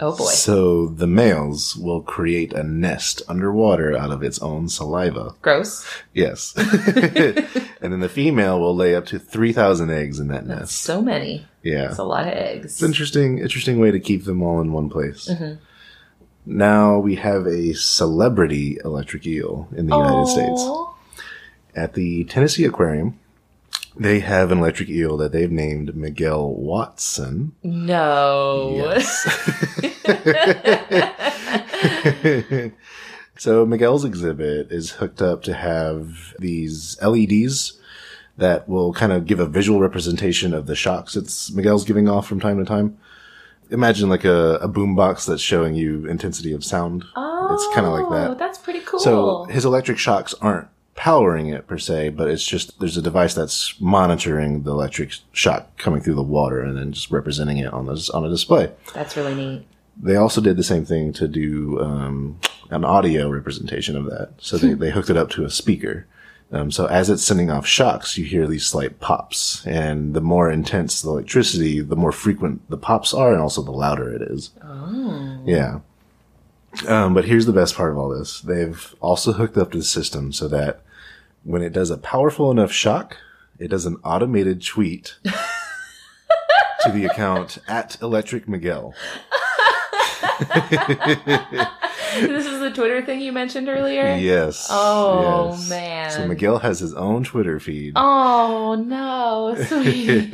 Oh 0.00 0.16
boy. 0.16 0.24
So 0.24 0.88
the 0.88 1.06
males 1.06 1.76
will 1.76 2.02
create 2.02 2.52
a 2.52 2.64
nest 2.64 3.22
underwater 3.28 3.96
out 3.96 4.10
of 4.10 4.22
its 4.22 4.40
own 4.40 4.68
saliva. 4.68 5.34
Gross. 5.40 5.88
Yes. 6.12 6.52
and 6.56 7.92
then 7.92 8.00
the 8.00 8.08
female 8.08 8.58
will 8.58 8.74
lay 8.74 8.94
up 8.96 9.06
to 9.06 9.18
3,000 9.18 9.90
eggs 9.90 10.18
in 10.18 10.28
that 10.28 10.46
nest. 10.46 10.78
So 10.78 11.00
many. 11.00 11.46
Yeah. 11.62 11.88
That's 11.88 11.98
a 11.98 12.04
lot 12.04 12.26
of 12.26 12.34
eggs. 12.34 12.64
It's 12.64 12.82
interesting, 12.82 13.38
interesting 13.38 13.78
way 13.78 13.92
to 13.92 14.00
keep 14.00 14.24
them 14.24 14.42
all 14.42 14.60
in 14.60 14.72
one 14.72 14.90
place. 14.90 15.28
Mm-hmm. 15.28 15.62
Now 16.46 16.98
we 16.98 17.14
have 17.16 17.46
a 17.46 17.72
celebrity 17.74 18.78
electric 18.84 19.26
eel 19.26 19.68
in 19.76 19.86
the 19.86 19.96
United 19.96 20.26
States. 20.26 20.68
At 21.76 21.94
the 21.94 22.24
Tennessee 22.24 22.64
Aquarium, 22.64 23.18
they 23.96 24.20
have 24.20 24.50
an 24.50 24.58
electric 24.58 24.88
eel 24.88 25.16
that 25.18 25.32
they've 25.32 25.50
named 25.50 25.94
Miguel 25.96 26.52
Watson. 26.52 27.52
No. 27.62 28.72
Yes. 28.76 29.24
so 33.38 33.66
Miguel's 33.66 34.04
exhibit 34.04 34.70
is 34.70 34.92
hooked 34.92 35.22
up 35.22 35.42
to 35.44 35.54
have 35.54 36.34
these 36.38 36.96
LEDs 37.02 37.78
that 38.36 38.68
will 38.68 38.92
kind 38.92 39.12
of 39.12 39.26
give 39.26 39.40
a 39.40 39.46
visual 39.46 39.80
representation 39.80 40.52
of 40.54 40.66
the 40.66 40.74
shocks 40.74 41.14
it's 41.14 41.52
Miguel's 41.52 41.84
giving 41.84 42.08
off 42.08 42.26
from 42.26 42.40
time 42.40 42.58
to 42.58 42.64
time. 42.64 42.98
Imagine 43.70 44.08
like 44.08 44.24
a, 44.24 44.56
a 44.56 44.68
boombox 44.68 45.26
that's 45.26 45.42
showing 45.42 45.74
you 45.74 46.06
intensity 46.06 46.52
of 46.52 46.64
sound. 46.64 47.04
Oh, 47.16 47.54
It's 47.54 47.74
kinda 47.74 47.90
like 47.90 48.08
that. 48.10 48.30
Oh, 48.30 48.34
that's 48.34 48.58
pretty 48.58 48.80
cool. 48.80 49.00
So 49.00 49.44
his 49.44 49.64
electric 49.64 49.98
shocks 49.98 50.34
aren't 50.40 50.68
powering 50.94 51.48
it 51.48 51.66
per 51.66 51.78
se, 51.78 52.10
but 52.10 52.28
it's 52.28 52.46
just 52.46 52.78
there's 52.80 52.96
a 52.96 53.02
device 53.02 53.34
that's 53.34 53.80
monitoring 53.80 54.62
the 54.62 54.70
electric 54.70 55.12
shock 55.32 55.76
coming 55.76 56.00
through 56.00 56.14
the 56.14 56.22
water 56.22 56.60
and 56.60 56.76
then 56.76 56.92
just 56.92 57.10
representing 57.10 57.58
it 57.58 57.72
on 57.72 57.86
this 57.86 58.10
on 58.10 58.24
a 58.24 58.28
display. 58.28 58.72
that's 58.94 59.16
really 59.16 59.34
neat. 59.34 59.66
They 60.00 60.16
also 60.16 60.40
did 60.40 60.56
the 60.56 60.64
same 60.64 60.84
thing 60.84 61.12
to 61.14 61.28
do 61.28 61.80
um, 61.80 62.40
an 62.70 62.84
audio 62.84 63.28
representation 63.28 63.96
of 63.96 64.06
that. 64.06 64.32
So 64.38 64.56
they, 64.56 64.74
they 64.74 64.90
hooked 64.90 65.10
it 65.10 65.16
up 65.16 65.30
to 65.30 65.44
a 65.44 65.50
speaker. 65.50 66.06
Um, 66.52 66.70
so 66.70 66.86
as 66.86 67.10
it's 67.10 67.24
sending 67.24 67.50
off 67.50 67.66
shocks, 67.66 68.18
you 68.18 68.24
hear 68.24 68.46
these 68.46 68.66
slight 68.66 69.00
pops, 69.00 69.66
and 69.66 70.14
the 70.14 70.20
more 70.20 70.50
intense 70.50 71.00
the 71.02 71.10
electricity, 71.10 71.80
the 71.80 71.96
more 71.96 72.12
frequent 72.12 72.68
the 72.70 72.76
pops 72.76 73.12
are, 73.14 73.32
and 73.32 73.40
also 73.40 73.62
the 73.62 73.72
louder 73.72 74.12
it 74.12 74.22
is. 74.22 74.50
Oh. 74.62 75.38
Yeah. 75.44 75.80
Um, 76.86 77.14
but 77.14 77.24
here's 77.24 77.46
the 77.46 77.52
best 77.52 77.74
part 77.74 77.92
of 77.92 77.98
all 77.98 78.08
this. 78.08 78.40
They've 78.40 78.94
also 79.00 79.32
hooked 79.32 79.56
up 79.56 79.72
to 79.72 79.78
the 79.78 79.84
system 79.84 80.32
so 80.32 80.48
that 80.48 80.82
when 81.44 81.62
it 81.62 81.72
does 81.72 81.90
a 81.90 81.98
powerful 81.98 82.50
enough 82.50 82.72
shock, 82.72 83.18
it 83.58 83.68
does 83.68 83.86
an 83.86 83.96
automated 84.02 84.62
tweet 84.62 85.18
to 85.24 86.90
the 86.90 87.04
account 87.04 87.58
at 87.68 88.00
Electric 88.02 88.48
Miguel. 88.48 88.94
this 92.14 92.46
is 92.46 92.60
the 92.60 92.72
Twitter 92.74 93.04
thing 93.04 93.20
you 93.20 93.32
mentioned 93.32 93.68
earlier? 93.68 94.16
Yes. 94.16 94.68
Oh, 94.70 95.50
yes. 95.50 95.70
man. 95.70 96.10
So 96.10 96.26
Miguel 96.26 96.58
has 96.58 96.80
his 96.80 96.94
own 96.94 97.24
Twitter 97.24 97.60
feed. 97.60 97.92
Oh, 97.96 98.74
no. 98.74 99.54
Sweet. 99.64 100.32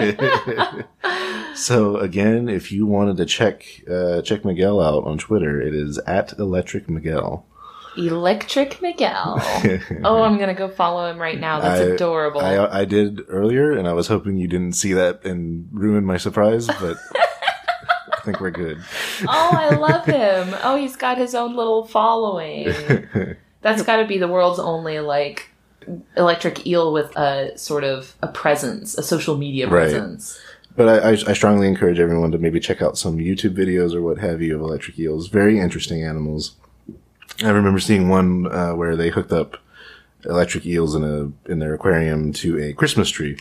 so 1.55 1.97
again, 1.97 2.49
if 2.49 2.73
you 2.73 2.87
wanted 2.87 3.17
to 3.19 3.27
check 3.27 3.65
uh, 3.91 4.23
check 4.23 4.45
Miguel 4.45 4.81
out 4.81 5.05
on 5.05 5.19
Twitter, 5.19 5.61
it 5.61 5.75
is 5.75 5.99
at 5.99 6.39
Electric 6.39 6.89
Miguel. 6.89 7.47
Electric 7.97 8.81
Miguel. 8.83 9.41
Oh, 10.05 10.23
I'm 10.23 10.37
going 10.37 10.49
to 10.49 10.55
go 10.55 10.69
follow 10.69 11.11
him 11.11 11.19
right 11.19 11.39
now. 11.39 11.61
That's 11.61 11.81
I- 11.81 11.85
adorable. 11.95 12.41
I, 12.41 12.81
I 12.81 12.85
did 12.85 13.23
earlier, 13.29 13.73
and 13.73 13.87
I 13.89 13.93
was 13.93 14.07
hoping 14.09 14.37
you 14.39 14.49
didn't 14.49 14.73
see 14.75 14.93
that 14.95 15.25
and 15.25 15.69
ruin 15.73 16.05
my 16.05 16.17
surprise, 16.17 16.67
but 16.67 16.97
I 17.17 18.21
think 18.25 18.41
we're 18.41 18.51
good. 18.51 18.79
oh, 19.27 19.51
I 19.53 19.75
love 19.77 20.05
him. 20.07 20.55
Oh, 20.63 20.77
he's 20.77 20.97
got 20.97 21.19
his 21.19 21.35
own 21.35 21.57
little 21.57 21.87
following. 21.87 22.73
That's 23.63 23.83
got 23.83 23.97
to 23.97 24.07
be 24.07 24.19
the 24.19 24.29
world's 24.29 24.59
only, 24.59 25.01
like, 25.01 25.49
electric 26.17 26.67
eel 26.67 26.93
with 26.93 27.15
a 27.17 27.57
sort 27.59 27.85
of 27.85 28.15
a 28.23 28.29
presence, 28.29 28.97
a 28.97 29.03
social 29.03 29.37
media 29.37 29.67
Right. 29.69 29.91
presence. 29.91 30.41
But 30.77 30.89
I, 30.89 31.09
I, 31.09 31.11
I 31.13 31.33
strongly 31.35 31.67
encourage 31.67 31.99
everyone 31.99 32.31
to 32.31 32.39
maybe 32.39 32.61
check 32.61 32.81
out 32.81 32.97
some 32.97 33.19
YouTube 33.19 33.55
videos 33.57 33.93
or 33.95 34.01
what 34.03 34.19
have 34.19 34.41
you 34.41 34.55
of 34.55 34.61
electric 34.61 34.99
eels. 34.99 35.29
Very 35.29 35.59
interesting 35.59 36.03
animals. 36.05 36.53
I 37.43 37.51
remember 37.51 37.81
seeing 37.81 38.09
one 38.09 38.47
uh, 38.53 38.73
where 38.75 38.97
they 38.97 39.09
hooked 39.11 39.33
up 39.33 39.57
electric 40.25 40.67
eels 40.67 40.95
in 40.95 41.03
a 41.05 41.51
in 41.51 41.59
their 41.59 41.75
aquarium 41.75 42.33
to 42.35 42.59
a 42.63 42.73
Christmas 42.73 43.09
tree, 43.11 43.39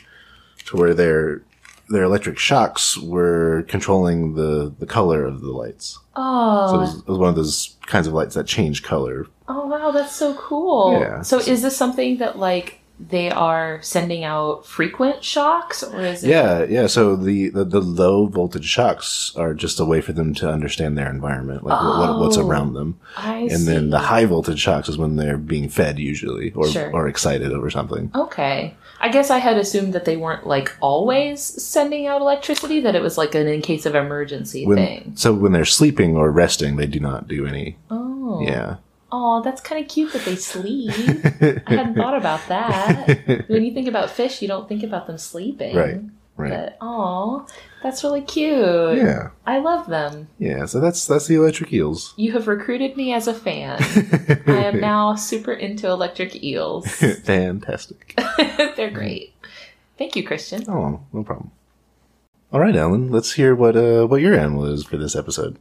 to 0.66 0.78
where 0.78 0.94
they're 0.94 1.42
their 1.90 2.04
electric 2.04 2.38
shocks 2.38 2.98
were 2.98 3.66
controlling 3.68 4.36
the, 4.36 4.72
the 4.78 4.86
color 4.86 5.26
of 5.26 5.42
the 5.42 5.52
lights. 5.52 5.98
Oh, 6.16 6.68
So 6.68 6.76
it 6.76 6.80
was, 6.82 6.96
it 7.00 7.08
was 7.08 7.18
one 7.18 7.30
of 7.30 7.36
those 7.36 7.78
kinds 7.88 8.06
of 8.06 8.14
lights 8.14 8.36
that 8.36 8.46
change 8.46 8.84
color. 8.84 9.26
oh 9.48 9.66
wow, 9.66 9.90
that's 9.92 10.16
so 10.16 10.36
cool. 10.36 11.00
Yeah. 11.00 11.24
So 11.24 11.40
is 11.40 11.64
this 11.64 11.76
something 11.76 12.18
that 12.18 12.38
like 12.38 12.79
they 13.00 13.30
are 13.32 13.80
sending 13.82 14.24
out 14.26 14.66
frequent 14.66 15.24
shocks, 15.24 15.82
or 15.84 16.02
is 16.02 16.24
it? 16.24 16.30
Yeah, 16.30 16.64
yeah. 16.64 16.88
So 16.88 17.16
the, 17.16 17.50
the, 17.50 17.64
the 17.64 17.80
low 17.80 18.28
voltage 18.28 18.66
shocks 18.66 19.34
are 19.38 19.54
just 19.54 19.80
a 19.80 19.86
way 19.86 20.02
for 20.02 20.12
them 20.12 20.34
to 20.36 20.50
understand 20.50 20.98
their 20.98 21.10
environment, 21.10 21.64
like 21.64 21.82
what, 21.82 21.98
what, 22.10 22.20
what's 22.20 22.38
Oh, 22.38 22.46
around 22.48 22.74
them. 22.74 23.00
I 23.16 23.48
And 23.52 23.66
then 23.68 23.90
the 23.90 24.00
high 24.00 24.26
voltage 24.26 24.60
shocks 24.60 24.90
is 24.90 24.98
when 24.98 25.16
they're 25.16 25.38
being 25.38 25.70
fed 25.70 25.98
usually, 25.98 26.52
or 26.52 26.68
Sure. 26.68 26.92
or 26.94 27.08
excited 27.08 27.52
over 27.54 27.70
something. 27.70 28.12
Okay. 28.14 28.76
I 29.00 29.08
guess 29.08 29.30
I 29.30 29.38
had 29.38 29.56
assumed 29.56 29.94
that 29.94 30.04
they 30.04 30.18
weren't 30.18 30.46
like 30.46 30.76
always 30.82 31.40
sending 31.42 32.06
out 32.06 32.20
electricity, 32.20 32.82
that 32.82 32.96
it 32.96 33.02
was 33.02 33.18
like 33.18 33.34
an 33.34 33.48
in 33.48 33.62
case 33.62 33.86
of 33.86 33.96
emergency 33.96 34.66
When, 34.66 34.76
thing. 34.78 35.14
so 35.16 35.34
when 35.34 35.54
they're 35.54 35.64
sleeping 35.64 36.18
or 36.18 36.30
resting, 36.32 36.76
they 36.76 36.86
do 36.88 37.00
not 37.00 37.30
do 37.30 37.46
any. 37.48 37.78
Oh. 37.90 38.42
Yeah. 38.46 38.76
Oh, 39.12 39.42
that's 39.42 39.62
kind 39.62 39.84
of 39.84 39.90
cute 39.90 40.14
that 40.14 40.24
they 40.24 40.36
sleep. 40.36 40.92
I 41.68 41.74
hadn't 41.74 41.96
thought 41.96 42.16
about 42.16 42.48
that. 42.48 43.46
When 43.48 43.64
you 43.64 43.74
think 43.74 43.88
about 43.88 44.10
fish, 44.12 44.42
you 44.42 44.48
don't 44.48 44.70
think 44.70 44.84
about 44.84 45.08
them 45.08 45.18
sleeping. 45.18 45.76
Right. 45.76 46.02
Right. 46.40 46.52
But 46.52 46.78
oh, 46.80 47.46
that's 47.84 48.02
really 48.02 48.22
cute. 48.22 48.98
Yeah. 48.98 49.32
I 49.46 49.60
love 49.60 49.88
them. 49.88 50.30
Yeah. 50.38 50.68
So 50.68 50.80
that's 50.80 51.06
that's 51.06 51.28
the 51.28 51.36
electric 51.36 51.74
eels. 51.74 52.14
You 52.16 52.32
have 52.32 52.48
recruited 52.48 52.96
me 52.96 53.12
as 53.14 53.28
a 53.28 53.34
fan. 53.34 53.78
I 54.48 54.64
am 54.64 54.80
now 54.80 55.16
super 55.16 55.52
into 55.52 55.90
electric 55.90 56.42
eels. 56.42 56.88
Fantastic. 57.24 58.18
They're 58.78 58.90
great. 58.90 59.34
Thank 59.98 60.16
you, 60.16 60.26
Christian. 60.26 60.64
Oh, 60.70 61.02
no 61.12 61.24
problem. 61.24 61.52
All 62.54 62.62
right, 62.62 62.76
Ellen. 62.76 63.12
Let's 63.12 63.34
hear 63.34 63.54
what 63.54 63.76
uh 63.76 64.06
what 64.08 64.22
your 64.22 64.34
animal 64.34 64.64
is 64.66 64.86
for 64.86 64.96
this 64.96 65.18
episode. 65.18 65.58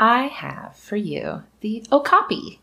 I 0.00 0.24
have 0.24 0.74
for 0.76 0.96
you 0.96 1.44
the 1.60 1.84
okapi. 1.92 2.58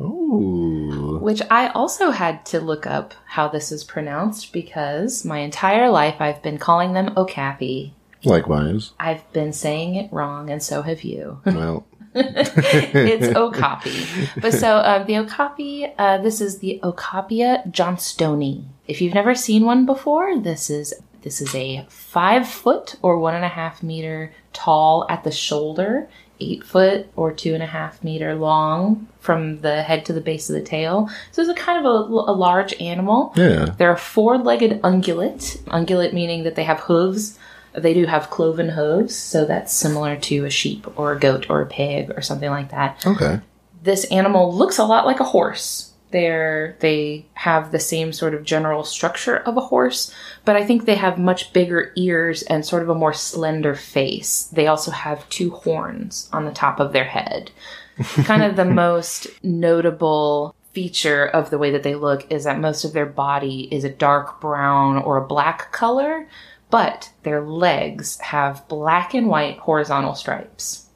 Oh. 0.00 1.18
which 1.20 1.42
I 1.50 1.68
also 1.68 2.10
had 2.10 2.46
to 2.46 2.60
look 2.60 2.86
up 2.86 3.14
how 3.26 3.48
this 3.48 3.70
is 3.70 3.84
pronounced 3.84 4.52
because 4.52 5.24
my 5.24 5.38
entire 5.38 5.90
life 5.90 6.16
I've 6.20 6.42
been 6.42 6.58
calling 6.58 6.94
them 6.94 7.12
okapi. 7.16 7.94
Likewise. 8.24 8.92
I've 8.98 9.30
been 9.32 9.52
saying 9.52 9.96
it 9.96 10.12
wrong, 10.12 10.50
and 10.50 10.62
so 10.62 10.82
have 10.82 11.02
you. 11.02 11.40
Well. 11.46 11.86
it's 12.14 13.36
okapi. 13.36 14.06
But 14.40 14.52
so 14.54 14.76
uh, 14.76 15.04
the 15.04 15.18
okapi, 15.18 15.92
uh, 15.96 16.18
this 16.18 16.40
is 16.40 16.58
the 16.58 16.80
Okapia 16.82 17.70
johnstoni. 17.70 18.64
If 18.88 19.00
you've 19.00 19.14
never 19.14 19.34
seen 19.34 19.64
one 19.64 19.86
before, 19.86 20.38
this 20.40 20.70
is 20.70 20.92
this 21.22 21.40
is 21.40 21.54
a 21.54 21.86
five 21.88 22.48
foot 22.48 22.96
or 23.02 23.18
one 23.18 23.34
and 23.34 23.44
a 23.44 23.48
half 23.48 23.82
meter 23.82 24.32
tall 24.52 25.06
at 25.08 25.22
the 25.22 25.30
shoulder, 25.30 26.08
eight 26.40 26.64
foot 26.64 27.08
or 27.16 27.32
two 27.32 27.54
and 27.54 27.62
a 27.62 27.66
half 27.66 28.02
meter 28.02 28.34
long 28.34 29.06
from 29.20 29.60
the 29.60 29.82
head 29.82 30.04
to 30.06 30.12
the 30.12 30.20
base 30.20 30.48
of 30.48 30.54
the 30.54 30.62
tail. 30.62 31.08
So 31.32 31.42
it's 31.42 31.50
a 31.50 31.54
kind 31.54 31.84
of 31.84 31.84
a, 31.84 32.14
a 32.14 32.32
large 32.32 32.80
animal. 32.80 33.32
Yeah. 33.36 33.74
They're 33.76 33.92
a 33.92 33.98
four-legged 33.98 34.82
ungulate. 34.82 35.58
Ungulate 35.64 36.12
meaning 36.12 36.44
that 36.44 36.54
they 36.54 36.64
have 36.64 36.80
hooves. 36.80 37.38
They 37.72 37.94
do 37.94 38.06
have 38.06 38.30
cloven 38.30 38.70
hooves, 38.70 39.14
so 39.14 39.44
that's 39.44 39.72
similar 39.72 40.16
to 40.16 40.44
a 40.44 40.50
sheep 40.50 40.86
or 40.98 41.12
a 41.12 41.18
goat 41.18 41.48
or 41.48 41.60
a 41.62 41.66
pig 41.66 42.10
or 42.16 42.20
something 42.20 42.50
like 42.50 42.70
that. 42.70 43.06
Okay. 43.06 43.40
This 43.82 44.04
animal 44.06 44.52
looks 44.52 44.78
a 44.78 44.84
lot 44.84 45.06
like 45.06 45.20
a 45.20 45.24
horse. 45.24 45.89
They're 46.10 46.76
they 46.80 47.26
have 47.34 47.70
the 47.70 47.78
same 47.78 48.12
sort 48.12 48.34
of 48.34 48.44
general 48.44 48.84
structure 48.84 49.36
of 49.36 49.56
a 49.56 49.60
horse, 49.60 50.12
but 50.44 50.56
I 50.56 50.64
think 50.64 50.84
they 50.84 50.96
have 50.96 51.18
much 51.18 51.52
bigger 51.52 51.92
ears 51.96 52.42
and 52.42 52.64
sort 52.66 52.82
of 52.82 52.88
a 52.88 52.94
more 52.94 53.12
slender 53.12 53.74
face. 53.74 54.44
They 54.44 54.66
also 54.66 54.90
have 54.90 55.28
two 55.28 55.50
horns 55.50 56.28
on 56.32 56.44
the 56.44 56.52
top 56.52 56.80
of 56.80 56.92
their 56.92 57.04
head. 57.04 57.50
kind 58.24 58.42
of 58.42 58.56
the 58.56 58.64
most 58.64 59.26
notable 59.42 60.54
feature 60.72 61.26
of 61.26 61.50
the 61.50 61.58
way 61.58 61.70
that 61.72 61.82
they 61.82 61.94
look 61.94 62.30
is 62.30 62.44
that 62.44 62.58
most 62.58 62.84
of 62.84 62.92
their 62.92 63.06
body 63.06 63.68
is 63.72 63.84
a 63.84 63.90
dark 63.90 64.40
brown 64.40 64.96
or 64.98 65.16
a 65.16 65.26
black 65.26 65.72
color, 65.72 66.28
but 66.70 67.10
their 67.22 67.40
legs 67.40 68.18
have 68.20 68.66
black 68.68 69.14
and 69.14 69.26
white 69.26 69.58
horizontal 69.58 70.14
stripes. 70.14 70.86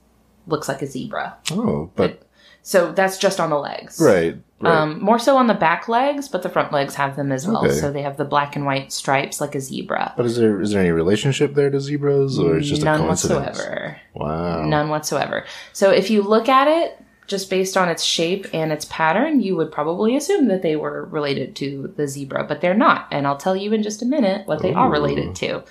Looks 0.46 0.68
like 0.68 0.82
a 0.82 0.86
zebra. 0.86 1.36
Oh, 1.52 1.90
but 1.96 2.23
So 2.66 2.92
that's 2.92 3.18
just 3.18 3.38
on 3.40 3.50
the 3.50 3.58
legs. 3.58 4.00
right. 4.00 4.36
Right. 4.60 4.74
Um, 4.74 5.02
more 5.02 5.18
so 5.18 5.36
on 5.36 5.46
the 5.46 5.52
back 5.54 5.88
legs, 5.88 6.26
but 6.26 6.42
the 6.42 6.48
front 6.48 6.72
legs 6.72 6.94
have 6.94 7.16
them 7.16 7.30
as 7.32 7.46
well. 7.46 7.66
Okay. 7.66 7.74
So 7.74 7.92
they 7.92 8.00
have 8.00 8.16
the 8.16 8.24
black 8.24 8.56
and 8.56 8.64
white 8.64 8.92
stripes 8.92 9.38
like 9.38 9.54
a 9.54 9.60
zebra. 9.60 10.14
but 10.16 10.24
is 10.24 10.36
there 10.36 10.58
is 10.62 10.70
there 10.70 10.80
any 10.80 10.90
relationship 10.90 11.52
there 11.54 11.68
to 11.68 11.78
zebras, 11.78 12.38
or 12.38 12.56
it's 12.56 12.68
just 12.68 12.80
a 12.80 12.86
None 12.86 13.00
coincidence? 13.00 13.58
whatsoever. 13.58 14.00
Wow. 14.14 14.64
None 14.64 14.88
whatsoever. 14.88 15.44
So 15.74 15.90
if 15.90 16.08
you 16.08 16.22
look 16.22 16.48
at 16.48 16.66
it 16.66 16.98
just 17.26 17.50
based 17.50 17.76
on 17.76 17.90
its 17.90 18.02
shape 18.02 18.46
and 18.54 18.72
its 18.72 18.86
pattern, 18.86 19.40
you 19.40 19.54
would 19.56 19.70
probably 19.70 20.16
assume 20.16 20.48
that 20.48 20.62
they 20.62 20.76
were 20.76 21.04
related 21.06 21.54
to 21.56 21.92
the 21.96 22.08
zebra, 22.08 22.44
but 22.44 22.62
they're 22.62 22.72
not. 22.72 23.06
And 23.10 23.26
I'll 23.26 23.36
tell 23.36 23.56
you 23.56 23.72
in 23.74 23.82
just 23.82 24.00
a 24.00 24.06
minute 24.06 24.46
what 24.46 24.62
they 24.62 24.72
are 24.72 24.90
related 24.90 25.34
to. 25.36 25.62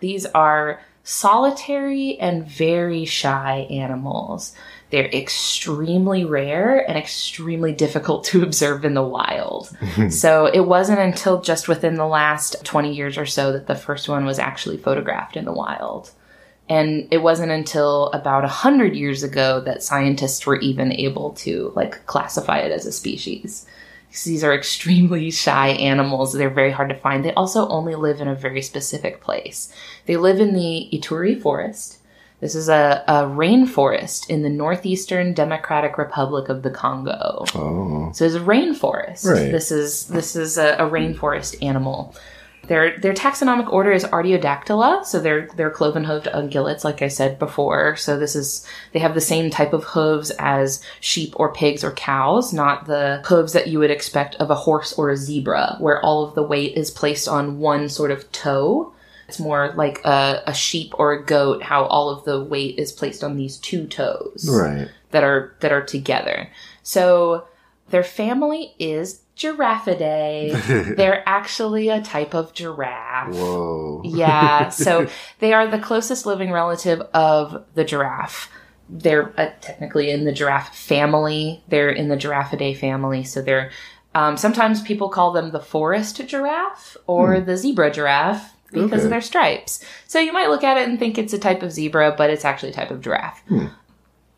These 0.00 0.26
are 0.26 0.80
solitary 1.04 2.18
and 2.18 2.46
very 2.46 3.04
shy 3.04 3.66
animals. 3.70 4.54
They're 4.90 5.06
extremely 5.06 6.24
rare 6.24 6.88
and 6.88 6.98
extremely 6.98 7.72
difficult 7.72 8.24
to 8.24 8.42
observe 8.44 8.84
in 8.84 8.94
the 8.94 9.02
wild. 9.02 9.70
so 10.10 10.46
it 10.46 10.60
wasn't 10.60 10.98
until 10.98 11.40
just 11.40 11.68
within 11.68 11.94
the 11.94 12.06
last 12.06 12.64
20 12.64 12.94
years 12.94 13.16
or 13.16 13.26
so 13.26 13.52
that 13.52 13.66
the 13.66 13.74
first 13.74 14.08
one 14.08 14.24
was 14.24 14.38
actually 14.38 14.76
photographed 14.76 15.36
in 15.36 15.44
the 15.44 15.52
wild. 15.52 16.10
And 16.68 17.08
it 17.10 17.18
wasn't 17.18 17.50
until 17.50 18.06
about 18.12 18.44
hundred 18.48 18.94
years 18.94 19.24
ago 19.24 19.60
that 19.62 19.82
scientists 19.82 20.46
were 20.46 20.60
even 20.60 20.92
able 20.92 21.32
to 21.32 21.72
like 21.74 22.06
classify 22.06 22.58
it 22.58 22.70
as 22.70 22.86
a 22.86 22.92
species. 22.92 23.66
These 24.24 24.44
are 24.44 24.54
extremely 24.54 25.30
shy 25.32 25.68
animals. 25.68 26.32
They're 26.32 26.50
very 26.50 26.70
hard 26.70 26.90
to 26.90 26.94
find. 26.96 27.24
They 27.24 27.34
also 27.34 27.68
only 27.68 27.96
live 27.96 28.20
in 28.20 28.28
a 28.28 28.36
very 28.36 28.62
specific 28.62 29.20
place. 29.20 29.72
They 30.06 30.16
live 30.16 30.40
in 30.40 30.54
the 30.54 30.88
Ituri 30.92 31.40
forest. 31.40 31.98
This 32.40 32.54
is 32.54 32.68
a, 32.68 33.04
a 33.06 33.24
rainforest 33.24 34.30
in 34.30 34.42
the 34.42 34.48
northeastern 34.48 35.34
Democratic 35.34 35.98
Republic 35.98 36.48
of 36.48 36.62
the 36.62 36.70
Congo. 36.70 37.44
Oh. 37.54 38.10
So 38.12 38.24
it's 38.24 38.34
a 38.34 38.40
rainforest. 38.40 39.26
Right. 39.26 39.52
This 39.52 39.70
is 39.70 40.06
this 40.06 40.36
is 40.36 40.56
a, 40.56 40.74
a 40.74 40.90
rainforest 40.90 41.62
animal. 41.62 42.14
Their 42.66 42.98
their 42.98 43.14
taxonomic 43.14 43.72
order 43.72 43.90
is 43.90 44.04
Artiodactyla, 44.04 45.04
so 45.04 45.18
they're 45.18 45.48
they're 45.56 45.70
cloven-hooved 45.70 46.32
ungulates, 46.32 46.84
like 46.84 47.02
I 47.02 47.08
said 47.08 47.38
before. 47.38 47.96
So 47.96 48.18
this 48.18 48.36
is 48.36 48.64
they 48.92 49.00
have 49.00 49.14
the 49.14 49.20
same 49.20 49.50
type 49.50 49.72
of 49.72 49.84
hooves 49.84 50.30
as 50.38 50.82
sheep 51.00 51.34
or 51.36 51.52
pigs 51.52 51.82
or 51.82 51.92
cows, 51.92 52.52
not 52.52 52.86
the 52.86 53.22
hooves 53.26 53.54
that 53.54 53.66
you 53.66 53.80
would 53.80 53.90
expect 53.90 54.36
of 54.36 54.50
a 54.50 54.54
horse 54.54 54.92
or 54.92 55.10
a 55.10 55.16
zebra, 55.16 55.76
where 55.80 56.00
all 56.02 56.24
of 56.24 56.34
the 56.34 56.42
weight 56.42 56.76
is 56.76 56.90
placed 56.90 57.28
on 57.28 57.58
one 57.58 57.88
sort 57.88 58.10
of 58.10 58.30
toe. 58.30 58.92
It's 59.30 59.38
more 59.38 59.72
like 59.76 60.04
a, 60.04 60.42
a 60.44 60.52
sheep 60.52 60.92
or 60.98 61.12
a 61.12 61.24
goat, 61.24 61.62
how 61.62 61.84
all 61.84 62.10
of 62.10 62.24
the 62.24 62.42
weight 62.42 62.80
is 62.80 62.90
placed 62.90 63.22
on 63.22 63.36
these 63.36 63.58
two 63.58 63.86
toes 63.86 64.48
Right. 64.50 64.88
that 65.12 65.22
are 65.22 65.54
that 65.60 65.70
are 65.70 65.82
together. 65.84 66.50
So 66.82 67.44
their 67.90 68.02
family 68.02 68.74
is 68.80 69.20
Giraffidae. 69.36 70.96
They're 70.96 71.22
actually 71.28 71.88
a 71.90 72.02
type 72.02 72.34
of 72.34 72.52
giraffe. 72.54 73.32
Whoa. 73.34 74.02
Yeah, 74.04 74.68
so 74.86 75.06
they 75.38 75.52
are 75.52 75.68
the 75.68 75.78
closest 75.78 76.26
living 76.26 76.50
relative 76.50 77.00
of 77.14 77.64
the 77.74 77.84
giraffe. 77.84 78.50
They're 78.88 79.32
uh, 79.40 79.50
technically 79.60 80.10
in 80.10 80.24
the 80.24 80.32
giraffe 80.32 80.74
family. 80.76 81.62
They're 81.68 81.90
in 81.90 82.08
the 82.08 82.16
Giraffidae 82.16 82.76
family, 82.76 83.22
so 83.22 83.40
they're 83.42 83.70
um, 84.12 84.36
sometimes 84.36 84.82
people 84.82 85.08
call 85.08 85.30
them 85.32 85.52
the 85.52 85.60
forest 85.60 86.20
giraffe 86.26 86.96
or 87.06 87.38
the 87.40 87.56
zebra 87.56 87.92
giraffe 87.92 88.52
because 88.72 88.92
Okay. 88.92 89.04
of 89.04 89.10
their 89.10 89.20
stripes. 89.20 89.84
So 90.06 90.18
you 90.18 90.32
might 90.32 90.48
look 90.48 90.64
at 90.64 90.76
it 90.76 90.88
and 90.88 90.98
think 90.98 91.18
it's 91.18 91.32
a 91.32 91.38
type 91.38 91.62
of 91.62 91.72
zebra, 91.72 92.14
but 92.16 92.30
it's 92.30 92.44
actually 92.44 92.70
a 92.70 92.74
type 92.74 92.90
of 92.90 93.00
giraffe. 93.00 93.42
Hmm. 93.48 93.66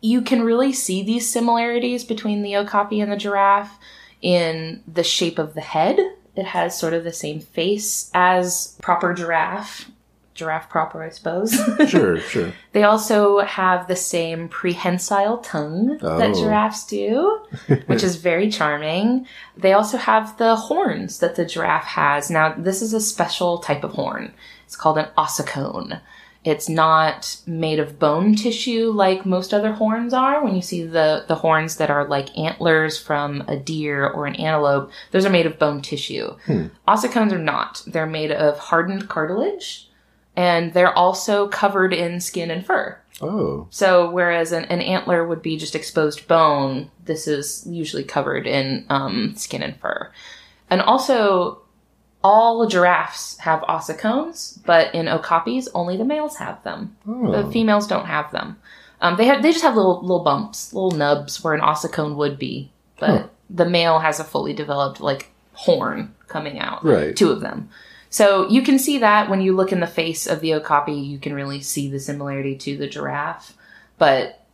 You 0.01 0.21
can 0.21 0.41
really 0.41 0.73
see 0.73 1.01
these 1.03 1.29
similarities 1.31 2.03
between 2.03 2.41
the 2.41 2.55
okapi 2.57 2.99
and 2.99 3.11
the 3.11 3.15
giraffe 3.17 3.77
in 4.21 4.83
the 4.91 5.03
shape 5.03 5.39
of 5.39 5.53
the 5.53 5.61
head. 5.61 5.97
It 6.35 6.45
has 6.47 6.77
sort 6.77 6.93
of 6.93 7.03
the 7.03 7.13
same 7.13 7.39
face 7.39 8.09
as 8.13 8.75
proper 8.81 9.13
giraffe. 9.13 9.89
Giraffe 10.33 10.69
proper, 10.69 11.03
I 11.03 11.09
suppose. 11.09 11.53
Sure. 11.87 12.19
Sure. 12.19 12.51
They 12.71 12.83
also 12.83 13.39
have 13.39 13.87
the 13.87 13.95
same 13.95 14.49
prehensile 14.49 15.37
tongue 15.39 15.97
that 16.01 16.31
Oh. 16.31 16.33
giraffes 16.33 16.85
do, 16.87 17.45
which 17.85 18.03
is 18.03 18.15
very 18.15 18.49
charming. 18.49 19.27
They 19.55 19.73
also 19.73 19.97
have 19.97 20.37
the 20.37 20.55
horns 20.55 21.19
that 21.19 21.35
the 21.35 21.45
giraffe 21.45 21.85
has. 21.85 22.29
Now, 22.31 22.53
this 22.57 22.81
is 22.81 22.93
a 22.93 23.01
special 23.01 23.59
type 23.59 23.83
of 23.83 23.91
horn. 23.91 24.33
It's 24.65 24.75
called 24.75 24.97
an 24.97 25.07
ossicone. 25.17 26.01
It's 26.45 26.67
not 26.67 27.37
made 27.47 27.79
of 27.79 27.99
bone 27.99 28.35
tissue 28.35 28.91
like 28.91 29.25
most 29.25 29.53
other 29.53 29.71
horns 29.71 30.13
are. 30.13 30.43
When 30.43 30.55
you 30.57 30.61
see 30.61 30.83
the, 30.85 31.23
the 31.29 31.35
horns 31.35 31.77
that 31.77 31.89
are 31.89 32.05
like 32.05 32.37
antlers 32.37 32.97
from 33.01 33.45
a 33.47 33.55
deer 33.55 34.05
or 34.05 34.25
an 34.25 34.35
antelope, 34.35 34.91
those 35.11 35.25
are 35.25 35.29
made 35.29 35.45
of 35.45 35.57
bone 35.57 35.81
tissue. 35.81 36.35
Hmm. 36.45 36.65
Ossicones 36.85 37.31
are 37.31 37.37
not. 37.39 37.81
They're 37.87 38.05
made 38.05 38.31
of 38.33 38.57
hardened 38.59 39.07
cartilage 39.07 39.87
and 40.35 40.73
they're 40.73 40.97
also 40.97 41.47
covered 41.47 41.93
in 41.93 42.19
skin 42.19 42.51
and 42.51 42.65
fur. 42.65 42.97
Oh, 43.21 43.67
So 43.69 44.09
whereas 44.09 44.51
an, 44.51 44.65
an 44.65 44.81
antler 44.81 45.25
would 45.25 45.41
be 45.41 45.55
just 45.55 45.75
exposed 45.75 46.27
bone, 46.27 46.89
this 47.05 47.27
is 47.27 47.65
usually 47.67 48.03
covered 48.03 48.47
in 48.47 48.85
um, 48.89 49.35
skin 49.35 49.61
and 49.61 49.75
fur. 49.79 50.11
And 50.69 50.81
also, 50.81 51.61
all 52.23 52.65
giraffes 52.67 53.37
have 53.39 53.61
ossicones, 53.61 54.59
but 54.65 54.93
in 54.95 55.05
okapis, 55.05 55.67
only 55.75 55.95
the 55.97 56.05
males 56.05 56.37
have 56.37 56.63
them. 56.63 56.95
The 57.05 57.43
oh. 57.45 57.51
females 57.51 57.85
don't 57.87 58.05
have 58.07 58.31
them. 58.31 58.57
Um, 59.01 59.17
they 59.17 59.25
have 59.25 59.43
they 59.43 59.51
just 59.51 59.63
have 59.63 59.75
little 59.75 60.01
little 60.01 60.23
bumps, 60.23 60.73
little 60.73 60.91
nubs 60.97 61.43
where 61.43 61.53
an 61.53 61.59
ossicone 61.59 62.15
would 62.15 62.39
be, 62.39 62.71
but 62.97 63.09
Huh. 63.09 63.27
the 63.49 63.69
male 63.69 63.99
has 63.99 64.19
a 64.19 64.23
fully 64.23 64.53
developed 64.53 65.01
like 65.01 65.29
horn 65.53 66.15
coming 66.27 66.57
out. 66.59 66.83
Right. 66.85 67.15
Two 67.15 67.29
of 67.29 67.41
them. 67.41 67.69
So 68.13 68.47
you 68.47 68.61
can 68.61 68.77
see 68.77 68.99
that 68.99 69.27
when 69.27 69.41
you 69.41 69.55
look 69.55 69.71
in 69.71 69.79
the 69.79 69.87
face 69.87 70.27
of 70.27 70.39
the 70.39 70.53
okapi, 70.53 70.93
you 70.93 71.17
can 71.17 71.33
really 71.33 71.61
see 71.61 71.89
the 71.89 71.99
similarity 71.99 72.55
to 72.57 72.77
the 72.77 72.85
giraffe, 72.85 73.57
but 73.97 74.45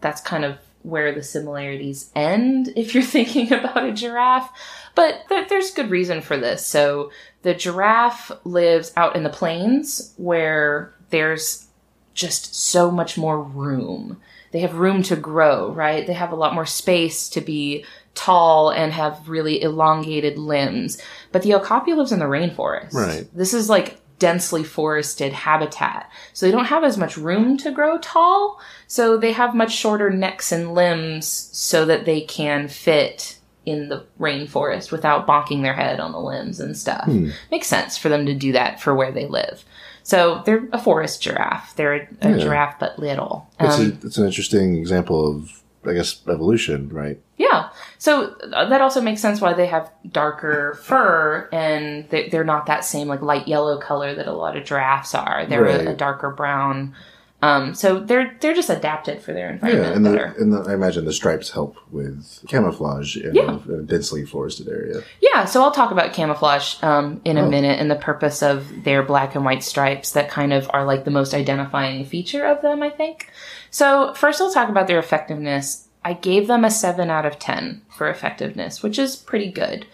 that's 0.00 0.20
kind 0.20 0.44
of 0.44 0.58
where 0.82 1.12
the 1.12 1.24
similarities 1.24 2.12
end 2.14 2.72
if 2.76 2.94
you're 2.94 3.02
thinking 3.02 3.52
about 3.52 3.84
a 3.84 3.92
giraffe. 3.92 4.52
But 4.94 5.24
there, 5.28 5.44
there's 5.48 5.72
good 5.72 5.90
reason 5.90 6.20
for 6.20 6.36
this. 6.36 6.64
So 6.64 7.10
the 7.42 7.54
giraffe 7.54 8.30
lives 8.44 8.92
out 8.96 9.16
in 9.16 9.24
the 9.24 9.30
plains 9.30 10.14
where 10.16 10.94
there's 11.10 11.66
just 12.14 12.54
so 12.54 12.88
much 12.88 13.18
more 13.18 13.42
room. 13.42 14.20
They 14.52 14.60
have 14.60 14.74
room 14.74 15.02
to 15.02 15.16
grow, 15.16 15.72
right? 15.72 16.06
They 16.06 16.12
have 16.12 16.30
a 16.30 16.36
lot 16.36 16.54
more 16.54 16.66
space 16.66 17.28
to 17.30 17.40
be 17.40 17.84
tall 18.18 18.70
and 18.70 18.92
have 18.92 19.28
really 19.28 19.62
elongated 19.62 20.36
limbs. 20.36 21.00
But 21.32 21.42
the 21.42 21.54
okapi 21.54 21.94
lives 21.94 22.12
in 22.12 22.18
the 22.18 22.24
rainforest. 22.24 22.92
Right. 22.92 23.26
This 23.32 23.54
is 23.54 23.68
like 23.70 24.00
densely 24.18 24.64
forested 24.64 25.32
habitat. 25.32 26.10
So 26.32 26.44
they 26.44 26.50
don't 26.52 26.64
have 26.64 26.82
as 26.82 26.98
much 26.98 27.16
room 27.16 27.56
to 27.58 27.70
grow 27.70 27.98
tall. 27.98 28.60
So 28.88 29.16
they 29.16 29.30
have 29.32 29.54
much 29.54 29.72
shorter 29.72 30.10
necks 30.10 30.50
and 30.50 30.74
limbs 30.74 31.26
so 31.52 31.84
that 31.84 32.04
they 32.04 32.22
can 32.22 32.66
fit 32.66 33.38
in 33.64 33.88
the 33.88 34.04
rainforest 34.18 34.90
without 34.90 35.26
bonking 35.26 35.62
their 35.62 35.74
head 35.74 36.00
on 36.00 36.10
the 36.12 36.18
limbs 36.20 36.58
and 36.58 36.76
stuff. 36.76 37.06
Makes 37.50 37.68
sense 37.68 37.96
for 37.96 38.08
them 38.08 38.26
to 38.26 38.34
do 38.34 38.50
that 38.52 38.80
for 38.80 38.94
where 38.94 39.12
they 39.12 39.26
live. 39.26 39.64
So 40.02 40.42
they're 40.46 40.66
a 40.72 40.78
forest 40.82 41.22
giraffe. 41.22 41.76
They're 41.76 41.94
a, 41.94 42.08
a 42.22 42.30
Yeah. 42.30 42.38
giraffe 42.38 42.78
but 42.80 42.98
little. 42.98 43.46
It's, 43.60 43.78
Um, 43.78 43.98
a, 44.02 44.06
it's 44.06 44.16
an 44.18 44.24
interesting 44.26 44.74
example 44.76 45.30
of, 45.36 45.62
I 45.86 45.92
guess, 45.94 46.20
evolution, 46.28 46.88
right? 46.90 47.18
yeah. 47.36 47.70
So 47.98 48.34
uh, 48.52 48.68
that 48.68 48.80
also 48.80 49.00
makes 49.00 49.20
sense 49.20 49.40
why 49.40 49.52
they 49.54 49.66
have 49.66 49.90
darker 50.10 50.74
fur 50.82 51.48
and 51.52 52.08
they, 52.10 52.28
they're 52.28 52.44
not 52.44 52.66
that 52.66 52.84
same 52.84 53.08
like 53.08 53.22
light 53.22 53.48
yellow 53.48 53.78
color 53.78 54.14
that 54.14 54.26
a 54.26 54.32
lot 54.32 54.56
of 54.56 54.64
giraffes 54.64 55.14
are. 55.14 55.46
They're 55.46 55.62
Right. 55.62 55.86
a 55.88 55.94
darker 55.94 56.30
brown. 56.30 56.94
Um, 57.40 57.72
so 57.72 58.00
they're 58.00 58.36
they're 58.40 58.54
just 58.54 58.68
adapted 58.68 59.22
for 59.22 59.32
their 59.32 59.46
Yeah, 59.46 59.52
environment 59.52 59.94
and, 59.94 60.04
better. 60.04 60.34
the, 60.36 60.42
and 60.42 60.52
the, 60.52 60.70
I 60.70 60.74
imagine 60.74 61.04
the 61.04 61.12
stripes 61.12 61.50
help 61.50 61.76
with 61.92 62.40
camouflage 62.48 63.16
in, 63.16 63.32
Yeah. 63.32 63.60
a, 63.68 63.74
a 63.74 63.82
densely 63.82 64.24
forested 64.26 64.66
area. 64.68 65.02
Yeah, 65.20 65.44
so 65.44 65.62
I'll 65.62 65.70
talk 65.70 65.92
about 65.92 66.12
camouflage 66.12 66.82
um, 66.82 67.20
in 67.24 67.38
a 67.38 67.44
Oh. 67.46 67.48
minute 67.48 67.78
and 67.78 67.88
the 67.88 67.94
purpose 67.96 68.42
of 68.42 68.82
their 68.82 69.04
black 69.04 69.36
and 69.36 69.44
white 69.44 69.62
stripes 69.62 70.10
that 70.12 70.28
kind 70.28 70.52
of 70.52 70.68
are 70.74 70.84
like 70.84 71.04
the 71.04 71.12
most 71.12 71.32
identifying 71.32 72.04
feature 72.04 72.44
of 72.44 72.60
them, 72.60 72.82
I 72.82 72.90
think. 72.90 73.30
So, 73.70 74.14
first 74.14 74.40
I'll 74.40 74.52
talk 74.52 74.68
about 74.68 74.88
their 74.88 74.98
effectiveness. 74.98 75.86
I 76.04 76.14
gave 76.14 76.48
them 76.48 76.64
a 76.64 76.70
7 76.72 77.08
out 77.08 77.24
of 77.26 77.38
10 77.38 77.82
for 77.96 78.08
effectiveness, 78.08 78.82
which 78.82 78.98
is 78.98 79.14
pretty 79.14 79.52
good. 79.52 79.86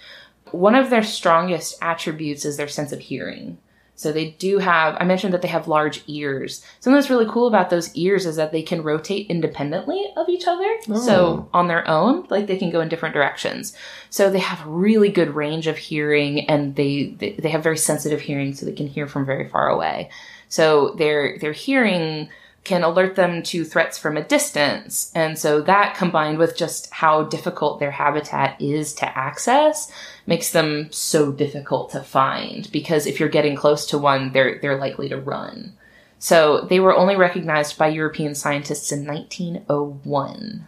One 0.50 0.74
of 0.76 0.88
their 0.88 1.02
strongest 1.02 1.76
attributes 1.82 2.44
is 2.46 2.56
their 2.56 2.68
sense 2.68 2.92
of 2.92 3.00
hearing. 3.00 3.58
So 3.96 4.10
they 4.10 4.30
do 4.30 4.58
have, 4.58 4.96
I 4.98 5.04
mentioned 5.04 5.32
that 5.34 5.42
they 5.42 5.48
have 5.48 5.68
large 5.68 6.02
ears. 6.08 6.64
Something 6.80 6.96
that's 6.96 7.10
really 7.10 7.30
cool 7.30 7.46
about 7.46 7.70
those 7.70 7.94
ears 7.94 8.26
is 8.26 8.36
that 8.36 8.50
they 8.50 8.62
can 8.62 8.82
rotate 8.82 9.30
independently 9.30 10.12
of 10.16 10.28
each 10.28 10.46
other. 10.46 10.78
So 11.00 11.16
oh. 11.16 11.48
on 11.52 11.68
their 11.68 11.86
own, 11.86 12.26
like 12.28 12.46
they 12.48 12.56
can 12.56 12.70
go 12.70 12.80
in 12.80 12.88
different 12.88 13.14
directions. 13.14 13.76
So 14.10 14.30
they 14.30 14.40
have 14.40 14.66
really 14.66 15.10
good 15.10 15.34
range 15.34 15.68
of 15.68 15.78
hearing 15.78 16.48
and 16.48 16.74
they, 16.74 17.14
they, 17.18 17.32
they 17.34 17.50
have 17.50 17.62
very 17.62 17.78
sensitive 17.78 18.20
hearing 18.20 18.54
so 18.54 18.66
they 18.66 18.72
can 18.72 18.88
hear 18.88 19.06
from 19.06 19.24
very 19.24 19.48
far 19.48 19.68
away. 19.68 20.10
So 20.48 20.90
their, 20.98 21.38
their 21.38 21.52
hearing 21.52 22.28
can 22.64 22.82
alert 22.82 23.14
them 23.14 23.42
to 23.42 23.64
threats 23.64 23.98
from 23.98 24.16
a 24.16 24.24
distance. 24.24 25.12
And 25.14 25.38
so 25.38 25.60
that 25.62 25.96
combined 25.96 26.38
with 26.38 26.56
just 26.56 26.90
how 26.90 27.24
difficult 27.24 27.78
their 27.78 27.90
habitat 27.90 28.60
is 28.60 28.94
to 28.94 29.18
access 29.18 29.92
makes 30.26 30.50
them 30.50 30.90
so 30.90 31.30
difficult 31.30 31.90
to 31.90 32.02
find 32.02 32.70
because 32.72 33.06
if 33.06 33.20
you're 33.20 33.28
getting 33.28 33.54
close 33.54 33.86
to 33.86 33.98
one, 33.98 34.32
they're, 34.32 34.58
they're 34.60 34.78
likely 34.78 35.10
to 35.10 35.20
run. 35.20 35.74
So 36.18 36.62
they 36.62 36.80
were 36.80 36.96
only 36.96 37.16
recognized 37.16 37.76
by 37.76 37.88
European 37.88 38.34
scientists 38.34 38.90
in 38.90 39.06
1901. 39.06 40.66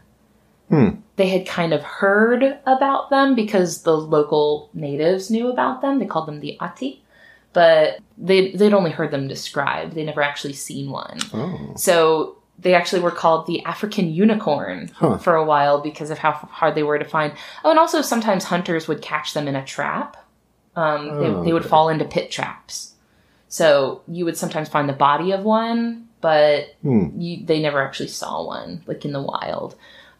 Hmm. 0.68 0.88
They 1.16 1.28
had 1.28 1.46
kind 1.46 1.72
of 1.72 1.82
heard 1.82 2.58
about 2.66 3.08
them 3.08 3.34
because 3.34 3.82
the 3.82 3.96
local 3.96 4.68
natives 4.74 5.30
knew 5.30 5.48
about 5.48 5.80
them. 5.80 5.98
They 5.98 6.04
called 6.04 6.28
them 6.28 6.40
the 6.40 6.58
Ati, 6.60 7.02
but 7.56 8.00
they, 8.18 8.50
they'd 8.52 8.74
only 8.74 8.90
heard 8.90 9.10
them 9.10 9.28
described. 9.28 9.94
They 9.94 10.04
never 10.04 10.20
actually 10.22 10.52
seen 10.52 10.90
one. 10.90 11.18
Oh, 11.32 11.72
So 11.74 12.36
they 12.58 12.74
actually 12.74 13.00
were 13.00 13.10
called 13.10 13.46
the 13.46 13.64
African 13.64 14.12
unicorn 14.12 14.90
Huh. 14.94 15.16
for 15.16 15.34
a 15.36 15.44
while 15.44 15.80
because 15.80 16.10
of 16.10 16.18
how 16.18 16.32
hard 16.32 16.74
they 16.74 16.82
were 16.82 16.98
to 16.98 17.04
find. 17.06 17.32
Oh, 17.64 17.70
and 17.70 17.78
also 17.78 18.02
sometimes 18.02 18.44
hunters 18.44 18.86
would 18.88 19.00
catch 19.00 19.32
them 19.32 19.48
in 19.48 19.56
a 19.56 19.64
trap. 19.64 20.18
Um, 20.74 21.08
Oh, 21.10 21.18
they, 21.18 21.46
they 21.46 21.52
would 21.54 21.62
okay. 21.62 21.70
fall 21.70 21.88
into 21.88 22.04
pit 22.04 22.30
traps. 22.30 22.92
So 23.48 24.02
you 24.06 24.26
would 24.26 24.36
sometimes 24.36 24.68
find 24.68 24.86
the 24.86 24.92
body 25.08 25.32
of 25.32 25.42
one, 25.42 26.08
but 26.20 26.74
Hmm. 26.82 27.08
you, 27.18 27.46
they 27.46 27.60
never 27.62 27.80
actually 27.82 28.08
saw 28.08 28.44
one, 28.46 28.82
like 28.86 29.04
in 29.06 29.12
the 29.12 29.22
wild. 29.22 29.76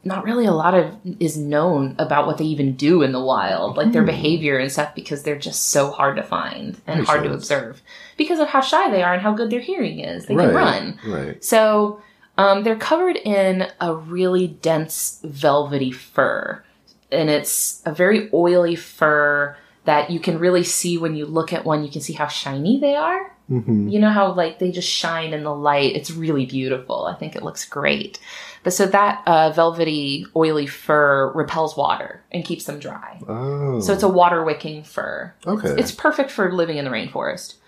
Not 0.07 0.25
really 0.25 0.47
a 0.47 0.53
lot 0.53 0.75
of 0.75 0.97
is 1.19 1.37
known 1.37 1.97
about 1.99 2.27
what 2.27 2.39
they 2.39 2.45
even 2.45 2.77
do 2.77 3.03
in 3.03 3.11
the 3.11 3.21
wild, 3.21 3.77
like 3.77 3.91
their 3.91 4.05
behavior 4.05 4.57
and 4.57 4.71
stuff, 4.71 4.95
because 4.95 5.25
they're 5.25 5.39
just 5.39 5.71
so 5.71 5.91
hard 5.91 6.15
to 6.17 6.23
find 6.23 6.81
and 6.87 7.01
Makes 7.01 7.11
hard 7.11 7.25
to 7.25 7.33
observe 7.35 7.83
because 8.17 8.39
of 8.39 8.49
how 8.49 8.61
shy 8.61 8.89
they 8.91 9.03
are 9.03 9.15
and 9.15 9.23
how 9.23 9.33
good 9.35 9.51
their 9.51 9.61
hearing 9.61 9.99
is. 9.99 10.27
They 10.27 10.37
right, 10.37 10.47
can 10.47 10.55
run. 10.55 10.99
right. 11.07 11.45
So 11.45 12.01
um, 12.39 12.63
they're 12.63 12.77
covered 12.77 13.17
in 13.17 13.67
a 13.81 13.95
really 13.95 14.47
dense 14.47 15.21
velvety 15.25 15.91
fur, 15.91 16.63
and 17.11 17.29
it's 17.29 17.83
a 17.85 17.93
very 17.93 18.31
oily 18.33 18.77
fur 18.77 19.57
that 19.87 20.11
you 20.11 20.21
can 20.21 20.39
really 20.39 20.65
see 20.65 20.99
when 20.99 21.17
you 21.17 21.27
look 21.27 21.53
at 21.53 21.65
one. 21.65 21.85
You 21.85 21.91
can 21.91 22.01
see 22.01 22.13
how 22.13 22.29
shiny 22.29 22.79
they 22.79 22.95
are. 22.95 23.35
hmm 23.49 23.89
You 23.89 23.99
know 23.99 24.11
how 24.11 24.33
like 24.33 24.59
they 24.59 24.71
just 24.71 24.89
shine 24.89 25.33
in 25.33 25.43
the 25.45 25.55
light. 25.55 25.97
It's 25.97 26.11
really 26.11 26.47
beautiful. 26.47 27.07
I 27.07 27.15
think 27.15 27.35
it 27.35 27.43
looks 27.43 27.65
great. 27.65 28.19
But 28.67 28.73
so 28.73 28.85
that 28.87 29.23
uh, 29.29 29.53
velvety, 29.53 30.27
oily 30.35 30.67
fur 30.67 31.31
repels 31.35 31.77
water 31.77 32.25
and 32.33 32.45
keeps 32.45 32.65
them 32.65 32.81
dry. 32.81 33.21
Oh, 33.29 33.79
So 33.79 33.93
it's 33.93 34.03
a 34.03 34.09
water 34.09 34.43
wicking 34.43 34.83
fur. 34.83 35.33
okay. 35.47 35.77
It's 35.79 35.93
perfect 35.93 36.33
for 36.33 36.51
living 36.51 36.77
in 36.77 36.85
the 36.85 36.91
rainforest. 36.91 37.59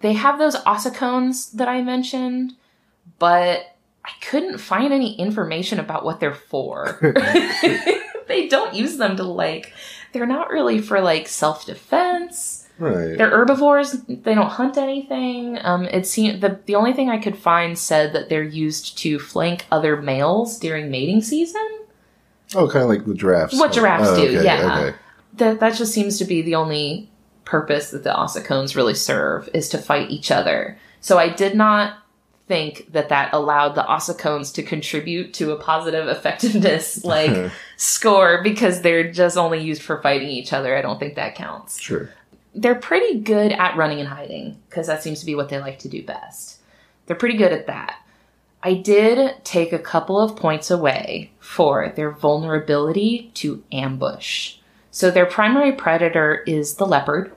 They 0.00 0.14
have 0.14 0.38
those 0.38 0.56
ossicones 0.56 1.52
that 1.52 1.68
I 1.68 1.82
mentioned, 1.82 2.54
but 3.18 3.76
I 4.02 4.12
couldn't 4.22 4.56
find 4.56 4.94
any 4.94 5.14
information 5.16 5.78
about 5.78 6.06
what 6.06 6.20
they're 6.20 6.32
for. 6.32 7.00
they 8.26 8.48
don't 8.48 8.72
use 8.72 8.96
them 8.96 9.18
to 9.18 9.24
like, 9.24 9.74
they're 10.14 10.24
not 10.24 10.48
really 10.48 10.80
for 10.80 11.02
like 11.02 11.28
self 11.28 11.66
defense. 11.66 12.65
Right. 12.78 13.16
They're 13.18 13.30
herbivores. 13.30 13.92
They 14.08 14.34
don't 14.34 14.50
hunt 14.50 14.76
anything. 14.76 15.58
Um, 15.62 15.84
it 15.86 16.06
seemed 16.06 16.40
the 16.42 16.60
the 16.66 16.74
only 16.74 16.92
thing 16.92 17.10
I 17.10 17.18
could 17.18 17.36
find 17.36 17.78
said 17.78 18.12
that 18.12 18.28
they're 18.28 18.42
used 18.42 18.98
to 18.98 19.18
flank 19.18 19.66
other 19.70 20.00
males 20.00 20.58
during 20.58 20.90
mating 20.90 21.22
season. 21.22 21.66
oh, 22.54 22.68
kind 22.68 22.84
of 22.84 22.88
like 22.90 23.04
the 23.06 23.14
giraffes. 23.14 23.58
What 23.58 23.72
giraffes 23.72 24.08
Oh, 24.10 24.16
do, 24.16 24.36
okay, 24.38 24.44
yeah. 24.44 24.78
Okay. 24.88 24.96
that 25.34 25.60
that 25.60 25.74
just 25.74 25.92
seems 25.92 26.18
to 26.18 26.24
be 26.24 26.42
the 26.42 26.54
only 26.54 27.10
purpose 27.44 27.90
that 27.90 28.02
the 28.04 28.10
ossicones 28.10 28.74
really 28.74 28.94
serve 28.94 29.48
is 29.54 29.68
to 29.70 29.78
fight 29.78 30.10
each 30.10 30.30
other. 30.30 30.76
So 31.00 31.18
I 31.18 31.28
did 31.28 31.54
not 31.54 31.98
think 32.48 32.92
that 32.92 33.08
that 33.08 33.32
allowed 33.32 33.74
the 33.74 33.82
ossicones 33.82 34.54
to 34.54 34.62
contribute 34.62 35.34
to 35.34 35.50
a 35.52 35.56
positive 35.56 36.06
effectiveness 36.16 37.04
like 37.04 37.50
score 37.76 38.42
because 38.42 38.82
they're 38.82 39.10
just 39.10 39.36
only 39.36 39.60
used 39.60 39.82
for 39.82 40.00
fighting 40.02 40.28
each 40.28 40.52
other. 40.52 40.76
I 40.76 40.82
don't 40.82 40.98
think 40.98 41.14
that 41.16 41.34
counts. 41.34 41.80
Sure. 41.80 42.10
They're 42.56 42.74
pretty 42.74 43.20
good 43.20 43.52
at 43.52 43.76
running 43.76 44.00
and 44.00 44.08
hiding 44.08 44.60
because 44.68 44.86
that 44.86 45.02
seems 45.02 45.20
to 45.20 45.26
be 45.26 45.34
what 45.34 45.48
they 45.48 45.58
like 45.58 45.78
to 45.80 45.88
do 45.88 46.02
best. 46.04 46.60
They're 47.06 47.16
pretty 47.16 47.36
good 47.36 47.52
at 47.52 47.66
that. 47.66 48.00
I 48.62 48.74
did 48.74 49.44
take 49.44 49.72
a 49.72 49.78
couple 49.78 50.20
of 50.20 50.34
points 50.34 50.70
away 50.70 51.30
for 51.38 51.92
their 51.94 52.10
vulnerability 52.10 53.30
to 53.34 53.62
ambush. 53.70 54.56
So 54.90 55.10
their 55.10 55.26
primary 55.26 55.72
predator 55.72 56.42
is 56.46 56.74
the 56.74 56.86
leopard 56.86 57.32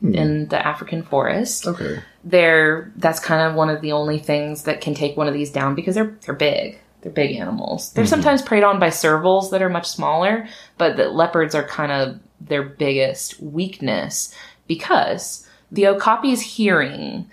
hmm. 0.00 0.14
in 0.14 0.48
the 0.48 0.64
African 0.64 1.02
forest. 1.02 1.66
Okay. 1.66 2.00
They're 2.22 2.92
that's 2.96 3.18
kind 3.18 3.42
of 3.42 3.56
one 3.56 3.70
of 3.70 3.80
the 3.80 3.92
only 3.92 4.18
things 4.18 4.64
that 4.64 4.80
can 4.80 4.94
take 4.94 5.16
one 5.16 5.26
of 5.26 5.34
these 5.34 5.50
down 5.50 5.74
because 5.74 5.94
they're 5.94 6.16
they're 6.24 6.34
big. 6.34 6.78
They're 7.00 7.10
big 7.10 7.34
animals. 7.34 7.92
They're 7.94 8.04
hmm. 8.04 8.10
sometimes 8.10 8.42
preyed 8.42 8.62
on 8.62 8.78
by 8.78 8.88
servals 8.88 9.50
that 9.50 9.62
are 9.62 9.68
much 9.68 9.88
smaller, 9.88 10.46
but 10.78 10.96
the 10.96 11.08
leopards 11.08 11.56
are 11.56 11.66
kind 11.66 11.90
of 11.90 12.20
their 12.48 12.62
biggest 12.62 13.40
weakness 13.40 14.34
because 14.66 15.46
the 15.70 15.82
okapi's 15.84 16.40
hearing 16.40 17.30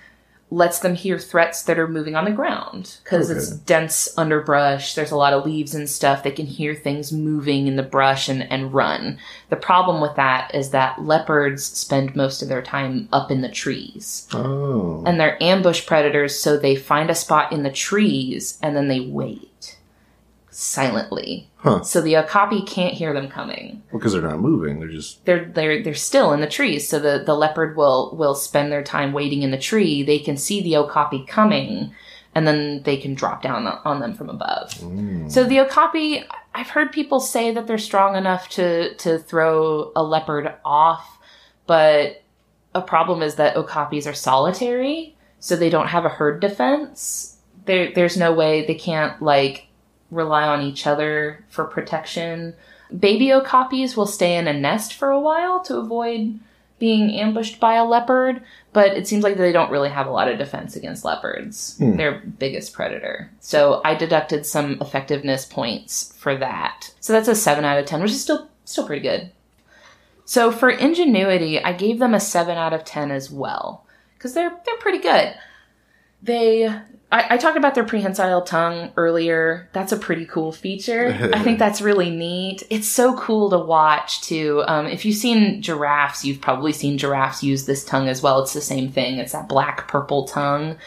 lets 0.52 0.80
them 0.80 0.96
hear 0.96 1.20
threats 1.20 1.62
that 1.62 1.78
are 1.78 1.88
moving 1.88 2.16
on 2.16 2.26
the 2.26 2.32
ground 2.32 2.98
because 3.04 3.30
it's 3.30 3.52
dense 3.52 4.10
underbrush. 4.18 4.96
There's 4.96 5.12
a 5.12 5.16
lot 5.16 5.32
of 5.34 5.46
leaves 5.46 5.76
and 5.76 5.88
stuff. 5.88 6.24
They 6.24 6.32
can 6.32 6.48
hear 6.48 6.74
things 6.74 7.14
moving 7.14 7.68
in 7.68 7.76
the 7.76 7.84
brush 7.84 8.28
and, 8.28 8.52
and 8.52 8.74
run. 8.74 9.20
The 9.50 9.56
problem 9.58 10.02
with 10.02 10.16
that 10.16 10.50
is 10.56 10.72
that 10.72 11.04
leopards 11.04 11.64
spend 11.64 12.16
most 12.16 12.42
of 12.42 12.50
their 12.50 12.64
time 12.64 13.08
up 13.12 13.30
in 13.30 13.42
the 13.42 13.50
trees 13.50 14.28
Oh. 14.34 15.04
and 15.06 15.20
they're 15.20 15.38
ambush 15.42 15.86
predators, 15.86 16.36
so 16.40 16.58
they 16.58 16.76
find 16.76 17.12
a 17.12 17.16
spot 17.16 17.52
in 17.52 17.62
the 17.62 17.72
trees 17.72 18.58
and 18.64 18.76
then 18.76 18.88
they 18.88 19.02
wait 19.02 19.49
silently. 20.60 21.50
Huh. 21.58 21.84
So 21.84 22.02
the 22.02 22.18
okapi 22.18 22.62
can't 22.64 22.94
hear 22.94 23.14
them 23.14 23.30
coming. 23.30 23.82
Well, 23.92 24.00
Because 24.00 24.14
they're 24.14 24.22
not 24.22 24.40
moving. 24.40 24.80
They're 24.80 24.90
just. 24.90 25.24
They're 25.26 25.46
they're 25.46 25.82
they're 25.82 25.94
still 25.94 26.34
in 26.34 26.42
the 26.42 26.48
trees. 26.48 26.88
So 26.88 27.00
the, 27.00 27.24
the 27.26 27.34
leopard 27.34 27.78
will 27.78 28.16
will 28.16 28.36
spend 28.36 28.72
their 28.72 28.84
time 28.84 29.14
waiting 29.14 29.42
in 29.42 29.52
the 29.52 29.58
tree. 29.58 30.04
They 30.04 30.20
can 30.20 30.38
see 30.38 30.62
the 30.62 30.76
okapi 30.78 31.26
coming, 31.26 31.94
and 32.36 32.46
then 32.46 32.84
they 32.84 32.98
can 32.98 33.14
drop 33.14 33.42
down 33.42 33.68
on 33.68 34.00
them 34.02 34.14
from 34.14 34.30
above. 34.30 34.72
Mm. 34.72 35.32
So 35.32 35.46
the 35.46 35.62
okapi, 35.62 36.24
I've 36.54 36.70
heard 36.70 36.92
people 36.92 37.20
say 37.22 37.52
that 37.54 37.66
they're 37.66 37.78
strong 37.78 38.16
enough 38.16 38.50
to 38.50 38.94
to 38.96 39.18
throw 39.18 39.92
a 39.96 40.04
leopard 40.04 40.54
off, 40.66 41.20
but 41.68 42.22
a 42.76 42.82
problem 42.82 43.22
is 43.22 43.36
that 43.36 43.56
okapis 43.56 44.06
are 44.06 44.14
solitary, 44.14 45.16
so 45.40 45.56
they 45.56 45.70
don't 45.70 45.88
have 45.88 46.06
a 46.06 46.10
herd 46.10 46.42
defense. 46.42 47.38
There, 47.66 47.94
there's 47.94 48.18
no 48.18 48.34
way 48.34 48.66
they 48.66 48.76
can't 48.76 49.22
like 49.22 49.69
rely 50.12 50.44
on 50.44 50.62
each 50.62 50.88
other 50.88 51.44
for 51.50 51.66
protection. 51.66 52.56
Baby 52.98 53.28
okapis 53.28 53.96
will 53.96 54.08
stay 54.08 54.36
in 54.36 54.48
a 54.48 54.54
nest 54.54 54.94
for 54.94 55.10
a 55.12 55.20
while 55.20 55.64
to 55.66 55.78
avoid 55.78 56.40
being 56.80 57.14
ambushed 57.20 57.60
by 57.60 57.76
a 57.76 57.84
leopard, 57.84 58.42
but 58.72 58.96
it 58.96 59.08
seems 59.08 59.24
like 59.24 59.38
they 59.38 59.52
don't 59.52 59.72
really 59.72 59.90
have 59.90 60.08
a 60.08 60.12
lot 60.12 60.30
of 60.30 60.38
defense 60.38 60.76
against 60.76 61.06
leopards. 61.06 61.78
Hmm. 61.78 61.98
Their 61.98 62.20
biggest 62.40 62.74
predator. 62.74 63.30
So 63.42 63.82
I 63.84 63.96
deducted 63.96 64.46
some 64.46 64.78
effectiveness 64.82 65.46
points 65.46 66.16
for 66.18 66.36
that. 66.38 66.92
So 67.02 67.14
that's 67.14 67.28
a 67.28 67.36
7 67.36 67.66
out 67.66 67.78
of 67.78 67.86
10, 67.86 68.02
which 68.02 68.12
is 68.12 68.22
still 68.22 68.50
still 68.66 68.88
pretty 68.88 69.02
good. 69.02 69.32
So 70.26 70.52
for 70.52 70.70
ingenuity, 70.70 71.62
I 71.62 71.74
gave 71.74 72.00
them 72.00 72.14
a 72.14 72.20
7 72.20 72.58
out 72.58 72.74
of 72.74 72.86
10 72.86 73.12
as 73.12 73.30
well 73.30 73.86
cuz 74.20 74.34
they're 74.34 74.58
they're 74.66 74.78
pretty 74.78 75.00
good. 75.00 75.36
They 76.22 76.70
I, 77.12 77.26
I 77.32 77.38
talked 77.38 77.58
about 77.58 77.76
their 77.76 77.84
prehensile 77.84 78.44
tongue 78.44 78.92
earlier. 78.96 79.70
That's 79.74 79.92
a 79.92 79.98
pretty 79.98 80.26
cool 80.26 80.52
feature. 80.52 81.08
I 81.34 81.42
think 81.42 81.58
that's 81.58 81.82
really 81.82 82.10
neat. 82.10 82.64
It's 82.70 82.88
so 82.88 83.18
cool 83.18 83.50
to 83.50 83.58
watch 83.58 84.22
too. 84.22 84.64
Um, 84.68 84.86
if 84.86 85.06
you've 85.06 85.16
seen 85.16 85.62
giraffes, 85.62 86.24
you've 86.24 86.42
probably 86.42 86.72
seen 86.72 86.98
giraffes 86.98 87.44
use 87.44 87.66
this 87.66 87.84
tongue 87.84 88.08
as 88.08 88.22
well. 88.22 88.42
It's 88.42 88.54
the 88.54 88.62
same 88.62 88.92
thing. 88.92 89.18
It's 89.18 89.32
that 89.32 89.50
black 89.50 89.88
purple 89.88 90.28
tongue. 90.28 90.78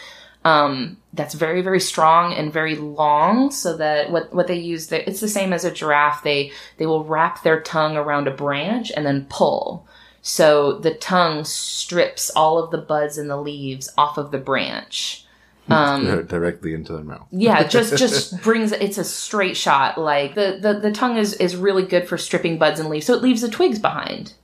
Um, 0.45 0.97
that's 1.13 1.35
very, 1.35 1.63
very 1.63 1.81
strong 1.81 2.33
and 2.33 2.53
very 2.53 2.75
long 2.75 3.53
so 3.53 3.77
that 3.77 4.11
what, 4.11 4.35
what 4.35 4.49
they 4.49 4.59
use 4.59 4.91
it's 4.91 5.21
the 5.21 5.29
same 5.29 5.53
as 5.53 5.65
a 5.65 5.71
giraffe. 5.71 6.25
They, 6.25 6.51
they 6.79 6.87
will 6.87 7.05
wrap 7.05 7.43
their 7.43 7.61
tongue 7.61 7.97
around 7.97 8.27
a 8.27 8.33
branch 8.33 8.91
and 8.97 9.07
then 9.07 9.27
pull. 9.29 9.87
So 10.23 10.79
the 10.79 10.95
tongue 10.95 11.45
strips 11.45 12.31
all 12.31 12.59
of 12.59 12.71
the 12.71 12.79
buds 12.79 13.19
and 13.19 13.29
the 13.29 13.37
leaves 13.37 13.93
off 13.99 14.17
of 14.17 14.31
the 14.31 14.39
branch. 14.39 15.27
Um, 15.69 16.27
directly 16.29 16.75
into 16.75 16.93
their 16.93 17.05
mouth. 17.05 17.27
yeah, 17.31 17.63
just 17.69 17.97
just 17.97 18.41
brings 18.43 18.73
it's 18.73 18.99
a 18.99 19.05
straight 19.05 19.57
shot. 19.57 19.99
Like 19.99 20.35
the, 20.35 20.59
the 20.61 20.75
the 20.75 20.93
tongue 20.93 21.17
is 21.17 21.35
is 21.35 21.57
really 21.57 21.85
good 21.85 22.09
for 22.09 22.17
stripping 22.19 22.59
buds 22.59 22.81
and 22.81 22.89
leaves, 22.89 23.07
so 23.07 23.15
it 23.15 23.23
leaves 23.23 23.43
the 23.43 23.49
twigs 23.49 23.79
behind, 23.79 24.35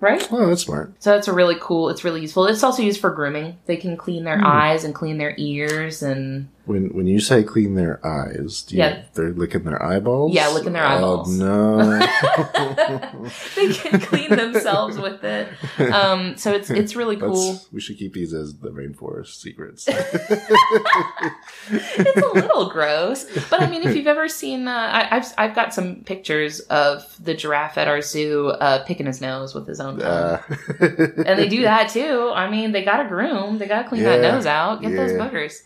right? 0.00 0.26
Oh, 0.30 0.46
that's 0.46 0.62
smart. 0.62 0.92
So 1.00 1.10
that's 1.10 1.28
a 1.28 1.32
really 1.32 1.56
cool. 1.60 1.88
It's 1.90 2.04
really 2.04 2.22
useful. 2.22 2.46
It's 2.46 2.62
also 2.62 2.82
used 2.82 3.00
for 3.00 3.10
grooming. 3.10 3.58
They 3.66 3.76
can 3.76 3.96
clean 3.96 4.24
their 4.24 4.42
eyes 4.44 4.84
and 4.84 4.94
clean 4.94 5.18
their 5.18 5.34
ears 5.38 6.02
and 6.02 6.48
When 6.66 6.88
when 6.94 7.06
you 7.06 7.20
say 7.20 7.42
clean 7.44 7.74
their 7.76 8.04
eyes, 8.04 8.62
do 8.62 8.74
you, 8.76 8.82
Yeah. 8.82 9.02
they're 9.14 9.30
licking 9.32 9.62
their 9.64 9.80
eyeballs? 9.82 10.34
Yeah, 10.34 10.48
licking 10.48 10.72
their 10.72 10.84
eyeballs. 10.84 11.40
Oh 11.40 11.76
no. 11.78 11.98
they 13.54 13.72
can 13.72 14.00
clean 14.00 14.30
themselves 14.30 14.98
with 14.98 15.22
it. 15.22 15.48
Um, 15.80 16.36
so 16.36 16.52
it's 16.52 16.68
it's 16.70 16.96
really 16.96 17.16
cool. 17.16 17.52
That's, 17.52 17.72
we 17.72 17.80
should 17.80 17.98
keep 17.98 18.14
these 18.14 18.34
as 18.34 18.56
the 18.56 18.70
rainforest 18.70 19.34
secrets. 19.40 19.86
it's 21.70 22.22
a 22.22 22.32
little 22.34 22.68
gross, 22.70 23.24
but 23.50 23.62
I 23.62 23.68
mean, 23.70 23.82
if 23.82 23.94
you've 23.94 24.06
ever 24.06 24.28
seen, 24.28 24.68
uh, 24.68 24.70
I, 24.72 25.16
I've 25.16 25.26
I've 25.38 25.54
got 25.54 25.72
some 25.74 26.02
pictures 26.04 26.60
of 26.60 27.04
the 27.22 27.34
giraffe 27.34 27.78
at 27.78 27.88
our 27.88 28.00
zoo 28.02 28.48
uh, 28.48 28.84
picking 28.84 29.06
his 29.06 29.20
nose 29.20 29.54
with 29.54 29.66
his 29.66 29.80
own 29.80 29.98
tongue. 29.98 30.06
uh, 30.06 30.42
and 30.80 31.38
they 31.38 31.48
do 31.48 31.62
that 31.62 31.90
too. 31.90 32.30
I 32.34 32.50
mean, 32.50 32.72
they 32.72 32.84
got 32.84 33.02
to 33.02 33.08
groom, 33.08 33.58
they 33.58 33.66
got 33.66 33.82
to 33.84 33.88
clean 33.88 34.02
that 34.02 34.20
nose 34.20 34.46
out, 34.46 34.82
get 34.82 34.94
those 34.94 35.12
Yeah. 35.12 35.18
boogers. 35.28 35.62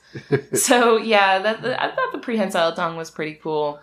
so 0.56 0.89
yeah, 0.98 1.38
that 1.40 1.64
I 1.82 1.94
thought 1.94 2.12
the 2.12 2.18
prehensile 2.18 2.74
tongue 2.74 2.96
was 2.96 3.10
pretty 3.10 3.34
cool. 3.42 3.80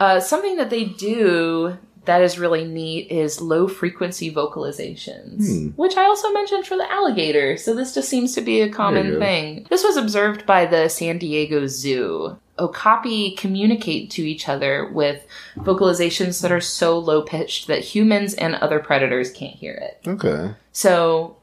Uh, 0.00 0.20
something 0.20 0.56
that 0.56 0.70
they 0.70 0.84
do 0.84 1.76
that 2.04 2.20
is 2.20 2.38
really 2.38 2.64
neat 2.64 3.10
is 3.10 3.40
low 3.40 3.66
frequency 3.66 4.30
vocalizations, 4.32 5.46
Hmm. 5.48 5.68
which 5.76 5.96
I 5.96 6.04
also 6.04 6.30
mentioned 6.32 6.66
for 6.66 6.76
the 6.76 6.90
alligator. 6.92 7.56
So 7.56 7.74
this 7.74 7.94
just 7.94 8.08
seems 8.10 8.34
to 8.34 8.40
be 8.42 8.60
a 8.60 8.68
common 8.68 9.18
thing. 9.18 9.66
This 9.70 9.82
was 9.84 9.96
observed 9.96 10.44
by 10.44 10.66
the 10.66 10.88
San 10.88 11.16
Diego 11.18 11.66
Zoo. 11.66 12.36
Okapi 12.58 13.34
communicate 13.36 14.10
to 14.12 14.22
each 14.22 14.48
other 14.48 14.88
with 14.92 15.26
vocalizations 15.56 16.40
that 16.42 16.52
are 16.52 16.60
so 16.60 16.98
low 16.98 17.22
pitched 17.22 17.66
that 17.68 17.80
humans 17.80 18.34
and 18.34 18.54
other 18.56 18.78
predators 18.78 19.30
can't 19.32 19.56
hear 19.56 19.72
it. 19.74 20.06
okay. 20.08 20.52
So, 20.72 21.36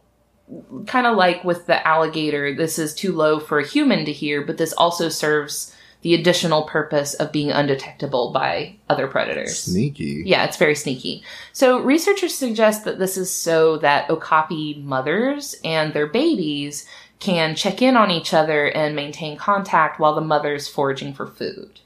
kind 0.88 1.08
of 1.08 1.16
like 1.16 1.44
with 1.44 1.66
the 1.66 1.86
alligator, 1.88 2.54
this 2.54 2.78
is 2.78 2.94
too 2.94 3.14
low 3.14 3.40
for 3.40 3.60
a 3.60 3.68
human 3.68 4.06
to 4.06 4.12
hear, 4.12 4.42
but 4.42 4.58
this 4.58 4.74
also 4.74 5.10
serves 5.10 5.76
the 6.02 6.14
additional 6.16 6.64
purpose 6.64 7.14
of 7.14 7.32
being 7.32 7.52
undetectable 7.52 8.32
by 8.32 8.76
other 8.90 9.08
predators. 9.08 9.60
Sneaky. 9.60 10.24
Yeah, 10.26 10.46
it's 10.46 10.58
very 10.58 10.76
sneaky. 10.76 11.24
So, 11.54 11.80
researchers 11.80 12.34
suggest 12.34 12.86
that 12.86 13.00
this 13.00 13.18
is 13.18 13.32
so 13.32 13.78
that 13.78 14.10
okapi 14.10 14.82
mothers 14.84 15.56
and 15.64 15.94
their 15.94 16.08
babies 16.08 16.88
can 17.20 17.56
check 17.56 17.84
in 17.84 17.96
on 17.96 18.10
each 18.10 18.34
other 18.34 18.66
and 18.66 18.96
maintain 18.96 19.38
contact 19.38 20.00
while 20.00 20.16
the 20.16 20.22
mother's 20.22 20.68
foraging 20.68 21.14
for 21.14 21.28
food. 21.28 21.80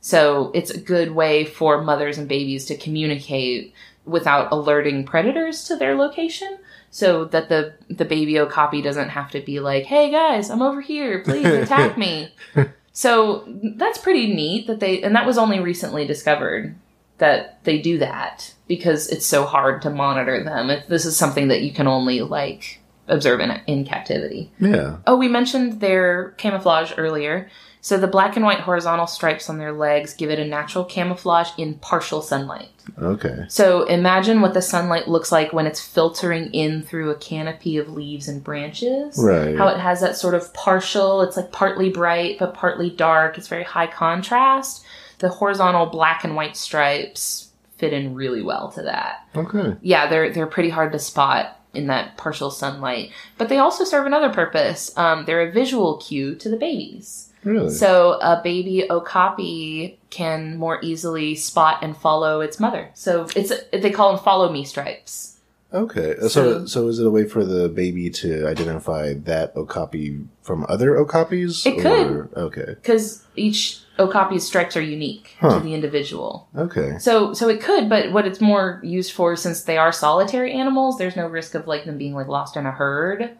So, 0.00 0.50
it's 0.54 0.70
a 0.70 0.80
good 0.80 1.12
way 1.12 1.44
for 1.44 1.82
mothers 1.82 2.16
and 2.16 2.26
babies 2.26 2.64
to 2.66 2.76
communicate 2.76 3.74
without 4.06 4.50
alerting 4.50 5.04
predators 5.04 5.64
to 5.64 5.76
their 5.76 5.94
location 5.94 6.58
so 6.90 7.24
that 7.26 7.48
the 7.48 7.74
the 7.88 8.04
baby 8.04 8.38
okapi 8.38 8.82
doesn't 8.82 9.10
have 9.10 9.30
to 9.32 9.40
be 9.40 9.60
like, 9.60 9.84
"Hey 9.84 10.10
guys, 10.10 10.50
I'm 10.50 10.62
over 10.62 10.80
here. 10.80 11.22
Please 11.22 11.46
attack 11.46 11.98
me." 11.98 12.32
so, 12.92 13.44
that's 13.76 13.98
pretty 13.98 14.34
neat 14.34 14.66
that 14.66 14.80
they 14.80 15.02
and 15.02 15.14
that 15.14 15.26
was 15.26 15.38
only 15.38 15.60
recently 15.60 16.06
discovered 16.06 16.74
that 17.18 17.62
they 17.64 17.78
do 17.78 17.98
that 17.98 18.54
because 18.66 19.08
it's 19.08 19.26
so 19.26 19.44
hard 19.44 19.82
to 19.82 19.90
monitor 19.90 20.42
them. 20.42 20.70
It, 20.70 20.88
this 20.88 21.04
is 21.04 21.16
something 21.16 21.48
that 21.48 21.62
you 21.62 21.72
can 21.72 21.86
only 21.86 22.22
like 22.22 22.80
observe 23.08 23.40
in, 23.40 23.50
in 23.66 23.84
captivity. 23.84 24.50
Yeah. 24.60 24.98
Oh, 25.06 25.16
we 25.16 25.28
mentioned 25.28 25.80
their 25.80 26.30
camouflage 26.32 26.92
earlier. 26.96 27.50
So 27.80 27.96
the 27.96 28.06
black 28.06 28.36
and 28.36 28.44
white 28.44 28.60
horizontal 28.60 29.06
stripes 29.06 29.48
on 29.48 29.58
their 29.58 29.72
legs 29.72 30.14
give 30.14 30.30
it 30.30 30.38
a 30.38 30.44
natural 30.44 30.84
camouflage 30.84 31.50
in 31.56 31.74
partial 31.74 32.22
sunlight. 32.22 32.70
Okay. 33.00 33.44
So 33.48 33.84
imagine 33.84 34.40
what 34.40 34.54
the 34.54 34.62
sunlight 34.62 35.08
looks 35.08 35.30
like 35.30 35.52
when 35.52 35.66
it's 35.66 35.80
filtering 35.80 36.50
in 36.52 36.82
through 36.82 37.10
a 37.10 37.14
canopy 37.16 37.76
of 37.76 37.88
leaves 37.88 38.28
and 38.28 38.42
branches. 38.42 39.16
Right. 39.22 39.56
How 39.56 39.68
it 39.68 39.78
has 39.78 40.00
that 40.00 40.16
sort 40.16 40.34
of 40.34 40.52
partial, 40.54 41.22
it's 41.22 41.36
like 41.36 41.52
partly 41.52 41.90
bright 41.90 42.38
but 42.38 42.54
partly 42.54 42.90
dark. 42.90 43.38
It's 43.38 43.48
very 43.48 43.64
high 43.64 43.86
contrast. 43.86 44.84
The 45.18 45.28
horizontal 45.28 45.86
black 45.86 46.24
and 46.24 46.36
white 46.36 46.56
stripes 46.56 47.48
fit 47.76 47.92
in 47.92 48.14
really 48.14 48.42
well 48.42 48.70
to 48.72 48.82
that. 48.82 49.26
Okay. 49.36 49.76
Yeah, 49.82 50.08
they're 50.08 50.32
they're 50.32 50.46
pretty 50.46 50.70
hard 50.70 50.92
to 50.92 50.98
spot 50.98 51.60
in 51.74 51.86
that 51.86 52.16
partial 52.16 52.50
sunlight, 52.50 53.12
but 53.36 53.48
they 53.48 53.58
also 53.58 53.84
serve 53.84 54.06
another 54.06 54.30
purpose. 54.30 54.96
Um, 54.96 55.24
they're 55.26 55.48
a 55.48 55.52
visual 55.52 55.98
cue 55.98 56.34
to 56.36 56.48
the 56.48 56.56
babies. 56.56 57.27
Really? 57.44 57.70
So 57.70 58.18
a 58.20 58.40
baby 58.42 58.88
okapi 58.90 59.98
can 60.10 60.56
more 60.56 60.78
easily 60.82 61.34
spot 61.34 61.78
and 61.82 61.96
follow 61.96 62.40
its 62.40 62.58
mother. 62.60 62.90
So 62.94 63.26
it's 63.36 63.52
they 63.72 63.90
call 63.90 64.14
them 64.14 64.22
follow 64.24 64.50
me 64.50 64.64
stripes. 64.64 65.38
okay. 65.72 66.14
Uh, 66.16 66.28
so, 66.28 66.28
so- 66.28 66.66
so 66.66 66.88
is 66.88 66.98
it 66.98 67.06
a 67.06 67.10
way 67.10 67.24
for 67.24 67.44
the 67.44 67.68
baby 67.68 68.08
to 68.10 68.46
identify 68.48 69.14
that 69.24 69.54
okapi 69.56 70.24
from 70.42 70.64
other 70.68 70.92
okapis? 70.96 71.66
It 71.66 71.80
could. 71.80 72.28
Okay. 72.36 72.74
because 72.80 73.24
each 73.36 73.80
okapi's 73.98 74.46
stripes 74.46 74.76
are 74.76 74.80
unique 74.82 75.36
Huh. 75.40 75.58
to 75.58 75.60
the 75.64 75.74
individual. 75.74 76.48
Okay. 76.56 76.98
So 76.98 77.34
so 77.34 77.48
it 77.48 77.60
could, 77.60 77.88
but 77.88 78.12
what 78.12 78.26
it's 78.26 78.40
more 78.40 78.80
used 78.82 79.12
for 79.12 79.36
since 79.36 79.62
they 79.64 79.76
are 79.76 79.92
solitary 79.92 80.52
animals, 80.52 80.96
there's 80.98 81.16
no 81.16 81.26
risk 81.26 81.54
of 81.54 81.66
like 81.66 81.84
them 81.84 81.98
being 81.98 82.14
like 82.14 82.28
lost 82.28 82.56
in 82.56 82.64
a 82.66 82.72
herd. 82.72 83.36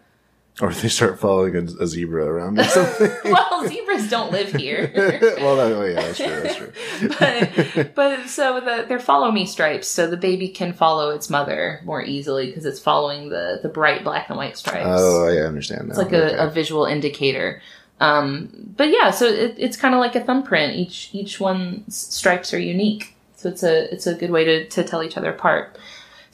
Or 0.61 0.73
they 0.73 0.89
start 0.89 1.21
following 1.21 1.55
a, 1.55 1.83
a 1.83 1.87
zebra 1.87 2.25
around 2.25 2.59
or 2.59 2.65
something. 2.65 3.11
well, 3.33 3.69
zebras 3.69 4.11
don't 4.11 4.33
live 4.33 4.53
here. 4.53 4.91
well, 5.39 5.57
that, 5.57 5.73
oh 5.73 5.85
yeah, 5.85 6.01
that's 6.01 6.19
true. 6.19 6.41
That's 6.41 6.57
true. 6.57 6.73
but, 7.19 7.95
but 7.95 8.29
so 8.29 8.59
the, 8.61 8.85
they're 8.89 8.99
follow 8.99 9.31
me 9.31 9.47
stripes, 9.47 9.87
so 9.87 10.09
the 10.09 10.17
baby 10.17 10.49
can 10.49 10.73
follow 10.73 11.11
its 11.11 11.31
mother 11.31 11.81
more 11.85 12.03
easily 12.03 12.47
because 12.47 12.65
it's 12.65 12.81
following 12.81 13.29
the, 13.29 13.61
the 13.63 13.69
bright 13.69 14.03
black 14.03 14.29
and 14.31 14.37
white 14.37 14.59
stripes. 14.59 14.87
Oh, 14.89 15.29
yeah, 15.29 15.43
I 15.43 15.47
understand 15.47 15.87
now. 15.87 15.91
It's 15.91 15.99
like 15.99 16.13
a, 16.13 16.37
a 16.39 16.51
visual 16.51 16.87
indicator. 16.87 17.63
Um, 18.01 18.51
but 18.77 18.91
yeah, 18.91 19.11
so 19.11 19.27
it, 19.27 19.55
it's 19.59 19.77
kind 19.77 19.95
of 19.95 20.01
like 20.01 20.15
a 20.15 20.21
thumbprint. 20.21 20.77
Each 20.77 21.11
each 21.13 21.41
one's 21.41 21.97
stripes 21.97 22.53
are 22.53 22.59
unique, 22.59 23.15
so 23.37 23.49
it's 23.49 23.63
a 23.63 23.93
it's 23.93 24.07
a 24.07 24.15
good 24.15 24.31
way 24.31 24.45
to 24.45 24.69
to 24.69 24.85
tell 24.85 25.03
each 25.03 25.17
other 25.17 25.31
apart. 25.31 25.79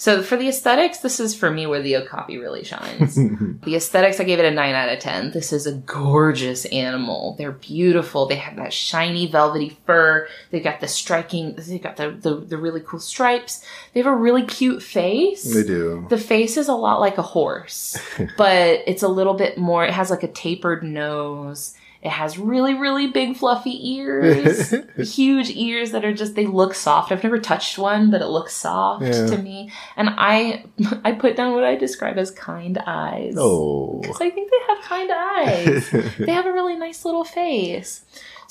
So 0.05 0.23
for 0.23 0.37
the 0.37 0.49
aesthetics, 0.49 0.99
this 0.99 1.19
is 1.19 1.35
for 1.35 1.51
me 1.51 1.67
where 1.67 1.81
the 1.81 1.97
Okapi 1.97 2.37
really 2.37 2.63
shines. 2.63 3.15
the 3.65 3.75
aesthetics, 3.75 4.21
I 4.21 4.25
gave 4.25 4.39
it 4.39 4.45
a 4.45 4.51
9 4.51 4.75
out 4.75 4.93
of 4.93 4.99
10. 4.99 5.31
This 5.31 5.51
is 5.51 5.67
a 5.67 5.73
gorgeous 5.73 6.67
animal. 6.67 7.37
They're 7.39 7.53
beautiful. 7.53 8.27
They 8.27 8.35
have 8.35 8.57
that 8.57 8.75
shiny, 8.75 9.27
velvety 9.27 9.79
fur. 9.87 10.29
They've 10.51 10.63
got 10.63 10.81
the 10.81 10.89
striking, 10.89 11.55
they've 11.55 11.83
got 11.83 11.97
the, 11.97 12.11
the, 12.11 12.35
the 12.35 12.59
really 12.59 12.83
cool 12.83 13.01
stripes. 13.01 13.65
They 13.95 14.01
have 14.01 14.07
a 14.07 14.15
really 14.15 14.45
cute 14.45 14.83
face. 14.83 15.55
They 15.55 15.63
do. 15.63 16.07
The 16.11 16.19
face 16.19 16.59
is 16.59 16.69
a 16.69 16.75
lot 16.75 17.01
like 17.01 17.17
a 17.17 17.23
horse, 17.23 17.97
but 18.37 18.83
it's 18.87 19.03
a 19.03 19.09
little 19.09 19.33
bit 19.33 19.57
more, 19.57 19.87
it 19.87 19.95
has 19.95 20.11
like 20.11 20.23
a 20.23 20.29
tapered 20.29 20.83
nose. 20.83 21.79
It 22.05 22.11
has 22.11 22.39
really, 22.39 22.75
really 22.75 23.07
big 23.07 23.35
fluffy 23.35 23.95
ears. 23.95 24.75
huge 25.17 25.49
ears 25.51 25.93
that 25.93 26.05
are 26.05 26.13
just, 26.13 26.35
they 26.35 26.45
look 26.45 26.75
soft. 26.75 27.11
I've 27.11 27.25
never 27.25 27.39
touched 27.39 27.79
one, 27.79 28.11
but 28.11 28.21
it 28.21 28.27
looks 28.27 28.55
soft 28.55 29.05
Yeah. 29.07 29.27
to 29.27 29.39
me. 29.39 29.73
And 29.97 30.11
I, 30.11 30.67
I 31.05 31.13
put 31.13 31.35
down 31.35 31.55
what 31.55 31.65
I 31.65 31.77
describe 31.77 32.19
as 32.19 32.31
kind 32.31 32.77
eyes. 32.87 33.37
Oh. 33.39 34.01
Because 34.03 34.21
I 34.21 34.29
think 34.29 34.51
they 34.51 34.75
have 34.75 34.85
kind 34.85 35.11
eyes. 35.15 35.91
they 36.19 36.33
have 36.33 36.45
a 36.45 36.53
really 36.53 36.77
nice 36.77 37.07
little 37.07 37.25
face. 37.25 38.05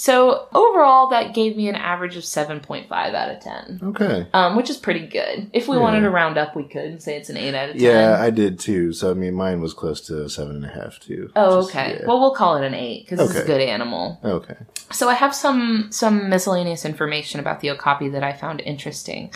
So 0.03 0.49
overall, 0.53 1.07
that 1.11 1.33
gave 1.33 1.55
me 1.55 1.69
an 1.69 1.75
average 1.75 2.17
of 2.17 2.23
7.5 2.23 2.91
out 2.91 3.29
of 3.31 3.39
10. 3.39 3.79
okay. 3.83 4.27
Um, 4.33 4.57
which 4.57 4.69
is 4.69 4.75
pretty 4.75 5.07
good. 5.07 5.49
If 5.53 5.69
we 5.69 5.77
Yeah. 5.77 5.81
wanted 5.81 6.01
to 6.01 6.09
round 6.09 6.37
up, 6.37 6.57
we 6.57 6.65
could 6.65 6.83
and 6.83 7.01
say 7.01 7.15
it's 7.15 7.29
an 7.29 7.37
8 7.37 7.55
out 7.55 7.69
of 7.69 7.75
10. 7.77 7.81
Yeah, 7.85 8.17
I 8.19 8.29
did 8.29 8.59
too. 8.59 8.91
So 8.91 9.11
I 9.11 9.13
mean, 9.13 9.33
mine 9.33 9.61
was 9.61 9.73
close 9.73 10.01
to 10.07 10.27
seven 10.29 10.57
and 10.57 10.65
a 10.65 10.67
half 10.67 10.99
too. 10.99 11.31
Oh, 11.37 11.61
Just- 11.61 11.69
okay. 11.69 11.97
yeah. 12.01 12.05
Well, 12.05 12.19
we'll 12.19 12.35
call 12.35 12.57
it 12.57 12.65
an 12.65 12.73
eight 12.73 13.05
because 13.07 13.29
it's 13.31 13.39
a 13.39 13.45
good 13.45 13.61
animal. 13.61 14.19
okay. 14.25 14.57
So 14.91 15.07
I 15.07 15.13
have 15.13 15.33
some 15.33 15.87
some 15.89 16.27
miscellaneous 16.29 16.83
information 16.83 17.39
about 17.39 17.61
the 17.61 17.69
okapi 17.69 18.09
that 18.09 18.25
I 18.25 18.33
found 18.33 18.59
interesting. 18.59 19.31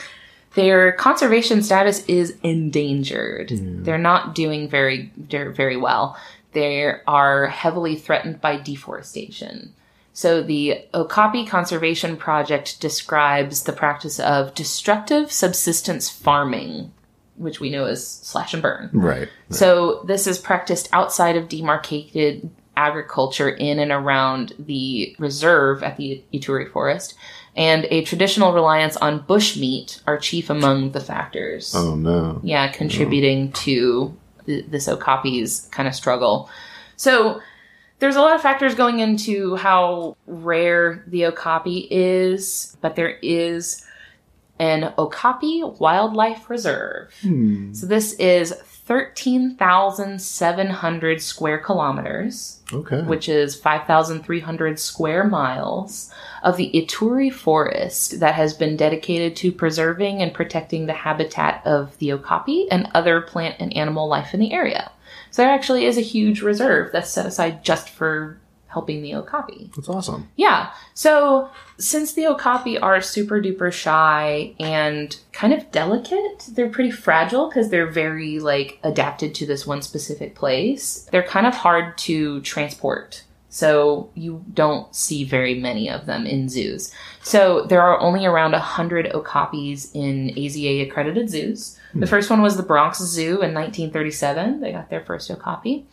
Their 0.56 0.91
conservation 0.91 1.63
status 1.63 2.03
is 2.10 2.36
endangered. 2.43 3.51
They're 3.86 3.97
not 3.97 4.36
doing 4.36 4.67
very 4.67 5.13
very 5.15 5.77
well. 5.77 6.17
They 6.51 6.93
are 7.08 7.45
heavily 7.47 7.95
threatened 7.95 8.41
by 8.41 8.58
deforestation. 8.58 9.71
So 10.17 10.41
the 10.41 10.84
Okapi 10.95 11.45
Conservation 11.45 12.17
Project 12.17 12.82
describes 12.82 13.62
the 13.62 13.71
practice 13.71 14.19
of 14.19 14.56
destructive 14.56 15.32
subsistence 15.32 16.10
farming, 16.10 16.91
which 17.36 17.60
we 17.60 17.69
know 17.69 17.86
as 17.86 18.08
slash 18.08 18.56
and 18.56 18.63
burn. 18.63 18.89
Right. 18.93 19.30
So 19.51 20.01
this 20.08 20.25
is 20.25 20.39
practiced 20.39 20.89
outside 20.91 21.36
of 21.36 21.47
demarcated 21.47 22.49
agriculture 22.75 23.47
in 23.47 23.77
and 23.77 23.91
around 23.91 24.56
the 24.58 25.15
reserve 25.19 25.84
at 25.84 25.97
the 25.97 26.23
Ituri 26.34 26.71
Forest, 26.71 27.13
and 27.56 27.86
a 27.91 28.01
traditional 28.01 28.53
reliance 28.53 28.97
on 28.97 29.19
bushmeat 29.19 30.01
are 30.08 30.17
chief 30.17 30.49
among 30.49 30.93
the 30.93 30.99
factors. 30.99 31.75
Oh 31.75 31.93
no. 31.93 32.41
Yeah, 32.41 32.71
contributing 32.71 33.49
oh, 33.49 33.60
to 33.60 34.17
th- 34.47 34.65
this 34.67 34.88
Okapi's 34.88 35.67
kind 35.69 35.88
of 35.88 35.93
struggle. 35.93 36.49
So 36.95 37.39
there's 37.99 38.15
a 38.15 38.21
lot 38.21 38.36
of 38.36 38.41
factors 38.41 38.75
going 38.75 38.99
into 38.99 39.55
how 39.55 40.15
rare 40.27 41.03
the 41.07 41.25
Okapi 41.25 41.88
is, 41.89 42.77
but 42.81 42.95
there 42.95 43.17
is 43.21 43.83
an 44.60 44.93
Okapi 44.97 45.63
Wildlife 45.63 46.49
Reserve. 46.49 47.13
Hmm. 47.21 47.73
So 47.73 47.86
this 47.86 48.13
is 48.13 48.53
13,700 48.88 51.21
square 51.21 51.57
kilometers, 51.57 52.62
Okay. 52.71 53.01
which 53.01 53.27
is 53.27 53.53
5,300 53.55 54.79
square 54.79 55.25
miles 55.25 56.10
of 56.41 56.55
the 56.57 56.71
Ituri 56.73 57.31
forest 57.31 58.21
that 58.21 58.36
has 58.36 58.53
been 58.53 58.77
dedicated 58.77 59.36
to 59.38 59.51
preserving 59.51 60.21
and 60.21 60.33
protecting 60.33 60.86
the 60.86 60.93
habitat 60.93 61.62
of 61.65 61.97
the 61.97 62.13
okapi 62.13 62.67
and 62.71 62.88
other 62.93 63.19
plant 63.21 63.55
and 63.60 63.75
animal 63.75 64.07
life 64.07 64.33
in 64.33 64.39
the 64.39 64.53
area. 64.53 64.91
So 65.38 65.43
there 65.43 65.52
actually 65.52 65.86
is 65.86 66.00
a 66.00 66.02
huge 66.02 66.41
reserve 66.41 66.91
that's 66.91 67.12
set 67.12 67.28
aside 67.28 67.63
just 67.63 67.89
for 67.89 68.39
helping 68.65 69.04
the 69.04 69.13
okapi. 69.13 69.69
That's 69.76 69.88
awesome. 69.88 70.30
Yeah. 70.36 70.71
So 70.95 71.52
since 71.78 72.13
the 72.13 72.26
okapi 72.26 72.80
are 72.80 73.00
super 73.02 73.39
duper 73.39 73.71
shy 73.71 74.56
and 74.60 75.15
kind 75.34 75.54
of 75.54 75.69
delicate, 75.69 76.50
they're 76.54 76.71
pretty 76.71 76.89
fragile 76.89 77.50
because 77.50 77.69
they're 77.69 77.86
very 77.86 78.39
like 78.39 78.80
adapted 78.82 79.36
to 79.36 79.45
this 79.45 79.67
one 79.67 79.84
specific 79.84 80.34
place. 80.34 81.08
They're 81.12 81.21
kind 81.21 81.45
of 81.45 81.54
hard 81.54 82.00
to 82.00 82.41
transport. 82.41 83.23
So 83.50 84.10
you 84.15 84.43
don't 84.56 84.93
see 84.95 85.23
very 85.23 85.54
many 85.54 85.88
of 85.88 86.08
them 86.08 86.26
in 86.26 86.50
zoos. 86.50 86.91
So 87.21 87.67
there 87.67 87.84
are 87.84 88.00
only 88.00 88.26
around 88.26 88.54
100 88.54 89.12
okapis 89.12 89.91
in 89.93 90.30
AZA 90.36 90.88
accredited 90.88 91.30
zoos. 91.30 91.76
The 91.93 92.00
hmm. 92.00 92.06
first 92.06 92.30
one 92.30 92.41
was 92.41 92.58
the 92.58 92.63
Bronx 92.63 93.00
Zoo 93.00 93.41
in 93.41 93.54
1937. 93.54 94.62
They 94.62 94.71
got 94.71 94.89
their 94.89 95.04
first 95.04 95.30
okapi. 95.32 95.86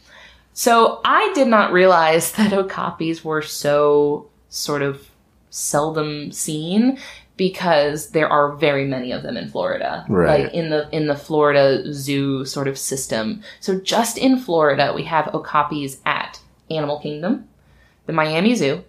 So 0.52 1.00
I 1.04 1.32
did 1.34 1.48
not 1.48 1.72
realize 1.72 2.32
that 2.36 2.52
okapis 2.52 3.24
were 3.24 3.42
so 3.42 4.28
sort 4.48 4.82
of 4.82 5.08
seldom 5.50 6.32
seen 6.32 6.98
because 7.36 8.10
there 8.10 8.28
are 8.28 8.52
very 8.52 8.84
many 8.84 9.10
of 9.12 9.22
them 9.22 9.36
in 9.36 9.48
Florida. 9.48 10.04
Right. 10.08 10.44
Like 10.44 10.54
in 10.54 10.70
the 10.70 10.88
in 10.94 11.08
the 11.08 11.16
Florida 11.16 11.92
zoo 11.92 12.44
sort 12.44 12.68
of 12.68 12.78
system. 12.78 13.42
So 13.60 13.80
just 13.80 14.16
in 14.16 14.38
Florida 14.38 14.92
we 14.94 15.04
have 15.04 15.26
okapis 15.26 15.98
at 16.06 16.40
Animal 16.70 17.00
Kingdom, 17.00 17.48
the 18.06 18.12
Miami 18.12 18.54
Zoo, 18.54 18.84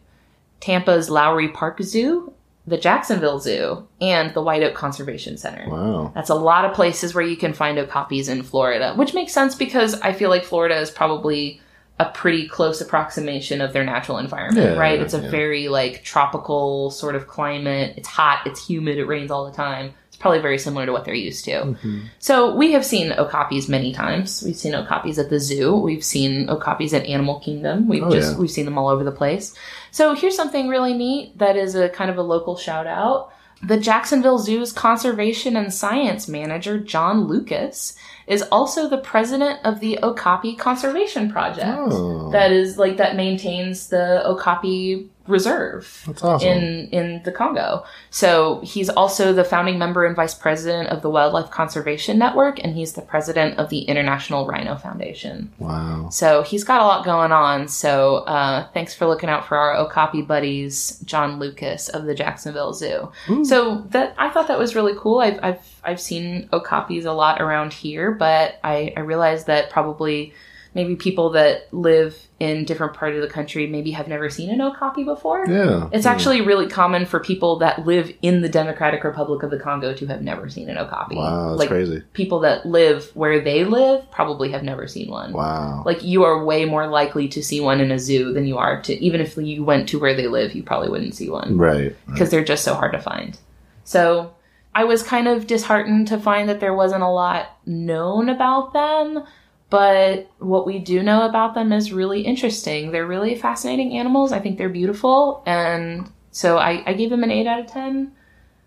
Tampa's 0.60 1.10
Lowry 1.10 1.50
Park 1.50 1.82
Zoo, 1.82 2.34
the 2.68 2.78
Jacksonville 2.78 3.40
Zoo, 3.40 3.88
and 4.02 4.34
the 4.34 4.42
White 4.42 4.64
Oak 4.64 4.74
Conservation 4.74 5.38
Center. 5.38 5.70
Wow. 5.70 6.12
That's 6.16 6.30
a 6.30 6.36
lot 6.36 6.66
of 6.66 6.74
places 6.74 7.14
where 7.14 7.24
you 7.24 7.38
can 7.38 7.54
find 7.54 7.78
okapis 7.78 8.28
in 8.28 8.42
Florida, 8.44 8.94
which 8.96 9.14
makes 9.14 9.34
sense 9.34 9.54
because 9.56 10.00
I 10.02 10.14
feel 10.14 10.30
like 10.30 10.44
Florida 10.44 10.76
is 10.80 10.90
probably 10.90 11.62
a 12.00 12.06
pretty 12.10 12.48
close 12.48 12.82
approximation 12.82 13.62
of 13.62 13.72
their 13.72 13.84
natural 13.86 14.18
environment, 14.18 14.72
Yeah, 14.74 14.78
right? 14.80 15.00
It's 15.00 15.14
a 15.14 15.22
yeah. 15.22 15.30
very 15.30 15.70
like 15.70 16.04
tropical 16.04 16.90
sort 16.92 17.16
of 17.16 17.28
climate. 17.28 17.94
It's 17.98 18.08
hot, 18.08 18.46
it's 18.46 18.68
humid, 18.68 18.98
it 18.98 19.06
rains 19.06 19.32
all 19.32 19.46
the 19.46 19.56
time. 19.56 19.94
It's 20.16 20.22
probably 20.22 20.40
very 20.40 20.58
similar 20.58 20.86
to 20.86 20.94
what 20.94 21.04
they're 21.04 21.14
used 21.14 21.44
to. 21.44 21.52
Mm-hmm. 21.52 22.00
So 22.20 22.56
we 22.56 22.72
have 22.72 22.86
seen 22.86 23.12
okapis 23.12 23.68
many 23.68 23.92
times. 23.92 24.42
We've 24.46 24.56
seen 24.56 24.72
okapis 24.72 25.18
at 25.20 25.30
the 25.30 25.42
zoo. 25.42 25.76
We've 25.76 26.06
seen 26.06 26.48
okapis 26.48 26.94
at 26.94 27.06
Animal 27.06 27.42
Kingdom. 27.42 27.90
We've 27.90 28.02
Oh, 28.02 28.10
just 28.10 28.32
yeah. 28.34 28.40
we've 28.40 28.50
seen 28.50 28.64
them 28.64 28.78
all 28.78 28.88
over 28.88 29.04
the 29.04 29.12
place. 29.12 29.54
So 29.92 30.16
here's 30.16 30.36
something 30.38 30.70
really 30.70 30.94
neat 30.94 31.38
that 31.38 31.58
is 31.58 31.76
a 31.76 31.90
kind 31.90 32.10
of 32.10 32.18
a 32.18 32.22
local 32.22 32.56
shout 32.56 32.88
out. 32.88 33.34
The 33.62 33.78
Jacksonville 33.78 34.40
Zoo's 34.40 34.72
conservation 34.72 35.58
and 35.58 35.74
science 35.74 36.30
manager, 36.30 36.80
John 36.80 37.26
Lukas, 37.26 37.98
is 38.28 38.42
also 38.54 38.88
the 38.88 39.00
president 39.00 39.60
of 39.66 39.82
the 39.82 40.00
Okapi 40.02 40.56
Conservation 40.56 41.30
Project. 41.30 41.66
Oh. 41.92 42.30
That 42.32 42.54
is 42.54 42.78
like 42.78 42.96
that 42.98 43.18
maintains 43.18 43.90
the 43.90 44.26
Okapi 44.26 45.10
Reserve 45.28 46.08
awesome. 46.22 46.48
in 46.48 46.90
in 46.90 47.24
the 47.24 47.32
Congo. 47.32 47.84
So 48.10 48.62
he's 48.64 48.90
also 48.90 49.34
the 49.34 49.44
founding 49.44 49.80
member 49.80 50.06
and 50.06 50.16
vice 50.16 50.34
president 50.36 50.90
of 50.90 51.02
the 51.02 51.10
Wildlife 51.10 51.50
Conservation 51.50 52.20
Network, 52.20 52.64
and 52.64 52.76
he's 52.76 52.94
the 52.94 53.02
president 53.02 53.58
of 53.58 53.70
the 53.70 53.80
International 53.82 54.46
Rhino 54.46 54.76
Foundation. 54.76 55.52
wow. 55.58 56.10
So 56.10 56.44
he's 56.44 56.64
got 56.64 56.82
a 56.82 56.86
lot 56.86 57.06
going 57.06 57.32
on. 57.32 57.68
So 57.68 58.18
uh, 58.18 58.68
thanks 58.74 58.94
for 58.94 59.08
looking 59.08 59.30
out 59.30 59.48
for 59.48 59.58
our 59.58 59.76
Okapi 59.76 60.22
buddies, 60.22 61.00
John 61.06 61.40
Lukas 61.40 61.90
of 61.90 62.06
the 62.06 62.14
Jacksonville 62.14 62.74
Zoo. 62.74 63.12
So 63.44 63.82
that 63.90 64.14
I 64.18 64.30
thought 64.30 64.48
that 64.48 64.60
was 64.60 64.76
really 64.76 64.94
cool. 64.98 65.20
I've 65.20 65.40
I've 65.42 65.82
I've 65.84 66.02
seen 66.02 66.50
okapis 66.52 67.06
a 67.06 67.12
lot 67.12 67.42
around 67.42 67.74
here, 67.74 68.12
but 68.12 68.60
I, 68.64 68.94
I 68.96 69.02
realized 69.02 69.48
that 69.48 69.70
probably 69.70 70.34
maybe 70.76 70.96
people 70.96 71.32
that 71.32 71.74
live 71.74 72.28
in 72.40 72.66
different 72.66 72.94
part 72.94 73.16
of 73.16 73.22
the 73.22 73.28
country 73.30 73.66
maybe 73.66 73.92
have 73.92 74.10
never 74.10 74.30
seen 74.30 74.50
an 74.50 74.60
okapi 74.60 75.06
before. 75.06 75.48
Yeah. 75.48 75.90
It's 75.94 76.06
yeah. 76.06 76.12
actually 76.12 76.42
really 76.42 76.68
common 76.68 77.06
for 77.06 77.22
people 77.22 77.60
that 77.60 77.86
live 77.86 78.14
in 78.22 78.42
the 78.42 78.50
Democratic 78.50 79.06
Republic 79.06 79.42
of 79.42 79.52
the 79.52 79.58
Congo 79.58 79.94
to 79.96 80.06
have 80.08 80.22
never 80.22 80.50
seen 80.50 80.70
an 80.70 80.78
okapi. 80.78 81.16
Wow, 81.16 81.52
that's 81.52 81.60
like 81.60 81.70
crazy. 81.70 82.04
people 82.12 82.42
that 82.42 82.66
live 82.66 83.10
where 83.16 83.40
they 83.40 83.64
live 83.64 84.12
probably 84.12 84.52
have 84.52 84.64
never 84.64 84.86
seen 84.86 85.10
one. 85.10 85.32
Wow. 85.32 85.84
Like 85.86 86.04
you 86.04 86.26
are 86.26 86.44
way 86.44 86.66
more 86.66 86.88
likely 86.88 87.30
to 87.30 87.42
see 87.42 87.62
one 87.62 87.80
in 87.80 87.90
a 87.90 87.98
zoo 87.98 88.34
than 88.34 88.46
you 88.46 88.58
are 88.58 88.82
to 88.84 88.94
even 89.04 89.22
if 89.22 89.38
you 89.38 89.64
went 89.64 89.88
to 89.90 90.00
where 90.00 90.14
they 90.14 90.28
live, 90.28 90.54
you 90.54 90.62
probably 90.62 90.90
wouldn't 90.90 91.16
see 91.16 91.30
one 91.30 91.58
right. 91.58 91.96
because 92.06 92.30
they're 92.30 92.44
just 92.44 92.66
so 92.66 92.74
hard 92.74 92.92
to 92.92 93.02
find. 93.02 93.40
So 93.86 94.34
I 94.74 94.84
was 94.84 95.04
kind 95.04 95.30
of 95.30 95.48
disheartened 95.48 96.10
to 96.10 96.20
find 96.20 96.50
that 96.50 96.60
there 96.60 96.74
wasn't 96.74 97.04
a 97.04 97.10
lot 97.10 97.58
known 97.66 98.28
about 98.28 98.74
them, 98.74 99.24
but 99.70 100.30
what 100.40 100.66
we 100.66 100.80
do 100.80 101.02
know 101.04 101.26
about 101.28 101.54
them 101.56 101.72
is 101.74 101.92
really 101.92 102.22
interesting. 102.22 102.92
They're 102.92 103.08
really 103.08 103.36
fascinating 103.36 103.98
animals. 103.98 104.32
I 104.32 104.40
think 104.40 104.58
they're 104.58 104.70
beautiful, 104.70 105.42
and 105.46 106.10
so 106.32 106.58
I, 106.58 106.84
I 106.86 106.94
gave 106.94 107.10
them 107.10 107.24
an 107.24 107.32
eight 107.32 107.48
out 107.48 107.60
of 107.60 107.68
ten. 107.68 108.12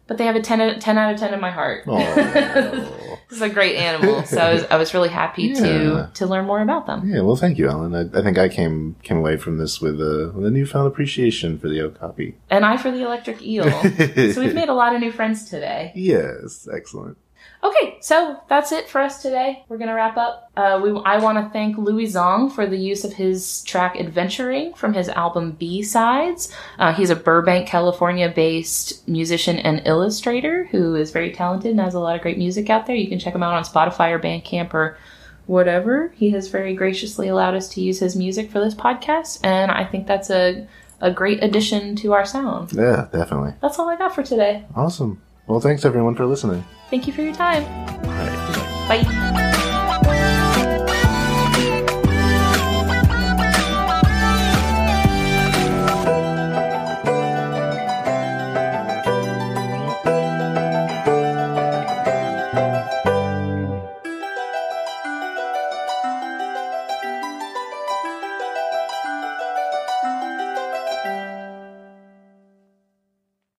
But 0.07 0.17
they 0.17 0.25
have 0.25 0.37
a 0.37 0.41
10, 0.41 0.63
out- 0.63 0.81
10 0.81 0.97
out 0.97 1.13
of 1.13 1.21
ten 1.21 1.35
in 1.35 1.41
my 1.41 1.51
heart. 1.51 1.85
This 3.29 3.37
is 3.37 3.43
a 3.43 3.51
great 3.51 3.77
animal, 3.77 4.25
so 4.25 4.39
I 4.39 4.55
was, 4.55 4.65
I 4.71 4.77
was 4.77 4.95
really 4.95 5.11
happy 5.11 5.43
Yeah. 5.49 5.55
to 5.61 6.11
to 6.15 6.27
learn 6.27 6.47
more 6.47 6.63
about 6.63 6.87
them. 6.87 7.07
Yeah, 7.07 7.21
well, 7.21 7.37
thank 7.37 7.59
you, 7.59 7.69
Ellen. 7.69 7.95
I, 7.95 8.19
I 8.19 8.23
think 8.23 8.39
I 8.39 8.49
came 8.49 8.97
came 9.03 9.19
away 9.19 9.37
from 9.37 9.59
this 9.59 9.83
with 9.83 10.01
a 10.01 10.33
with 10.35 10.47
a 10.47 10.51
newfound 10.51 10.87
appreciation 10.87 11.59
for 11.59 11.69
the 11.69 11.83
okapi. 11.83 12.37
And 12.49 12.65
I 12.65 12.79
for 12.79 12.91
the 12.91 13.03
electric 13.03 13.43
eel. 13.43 13.65
so 14.33 14.41
we've 14.41 14.55
made 14.55 14.71
a 14.71 14.75
lot 14.75 14.95
of 14.95 15.01
new 15.03 15.13
friends 15.13 15.51
today. 15.51 15.93
Yes, 15.95 16.67
excellent. 16.73 17.19
Okay, 17.63 17.99
so 18.01 18.41
that's 18.49 18.71
it 18.71 18.89
for 18.89 19.01
us 19.01 19.21
today. 19.21 19.65
We're 19.69 19.79
gonna 19.79 19.95
wrap 19.95 20.17
up. 20.17 20.51
Uh, 20.57 20.81
we 20.83 20.91
I 21.05 21.19
want 21.19 21.39
to 21.39 21.53
thank 21.53 21.77
Louie 21.77 22.07
Zong 22.07 22.53
for 22.53 22.67
the 22.67 22.77
use 22.77 23.05
of 23.05 23.15
his 23.15 23.63
track 23.65 23.97
"Adventuring" 23.97 24.75
from 24.77 24.95
his 24.95 25.09
album 25.09 25.53
B 25.53 25.83
Sides. 25.83 26.53
Uh, 26.79 26.93
he's 26.93 27.11
a 27.11 27.17
Burbank, 27.17 27.67
California-based 27.67 29.09
musician 29.09 29.59
and 29.59 29.83
illustrator 29.87 30.67
who 30.67 30.95
is 30.95 31.11
very 31.11 31.33
talented 31.33 31.73
and 31.73 31.81
has 31.81 31.95
a 31.95 32.01
lot 32.01 32.15
of 32.15 32.23
great 32.23 32.39
music 32.39 32.71
out 32.71 32.87
there. 32.87 32.97
You 32.97 33.09
can 33.09 33.19
check 33.19 33.35
him 33.35 33.43
out 33.43 33.55
on 33.55 33.65
Spotify 33.65 34.13
or 34.13 34.21
Bandcamp 34.21 34.73
or 34.73 34.97
whatever. 35.47 36.13
He 36.17 36.31
has 36.31 36.47
very 36.49 36.75
graciously 36.75 37.27
allowed 37.27 37.55
us 37.55 37.69
to 37.71 37.81
use 37.81 37.99
his 37.99 38.15
music 38.15 38.51
for 38.53 38.61
this 38.61 38.75
podcast, 38.75 39.41
and 39.43 39.73
I 39.73 39.85
think 39.85 40.07
that's 40.07 40.31
a 40.31 40.69
a 41.01 41.11
great 41.11 41.43
addition 41.43 41.97
to 41.97 42.13
our 42.13 42.25
sound. 42.25 42.73
Yeah, 42.73 43.09
definitely. 43.13 43.55
That's 43.61 43.79
all 43.79 43.89
I 43.89 43.97
got 43.97 44.15
for 44.15 44.23
today. 44.23 44.65
Awesome. 44.75 45.23
Well, 45.49 45.61
thanks 45.61 45.85
everyone 45.85 46.15
for 46.15 46.27
listening. 46.27 46.65
Thank 46.91 47.07
you 47.07 47.13
for 47.13 47.23
your 47.23 47.35
time. 47.35 47.65
All 48.05 48.11
right. 48.11 49.03
Bye. 49.05 49.48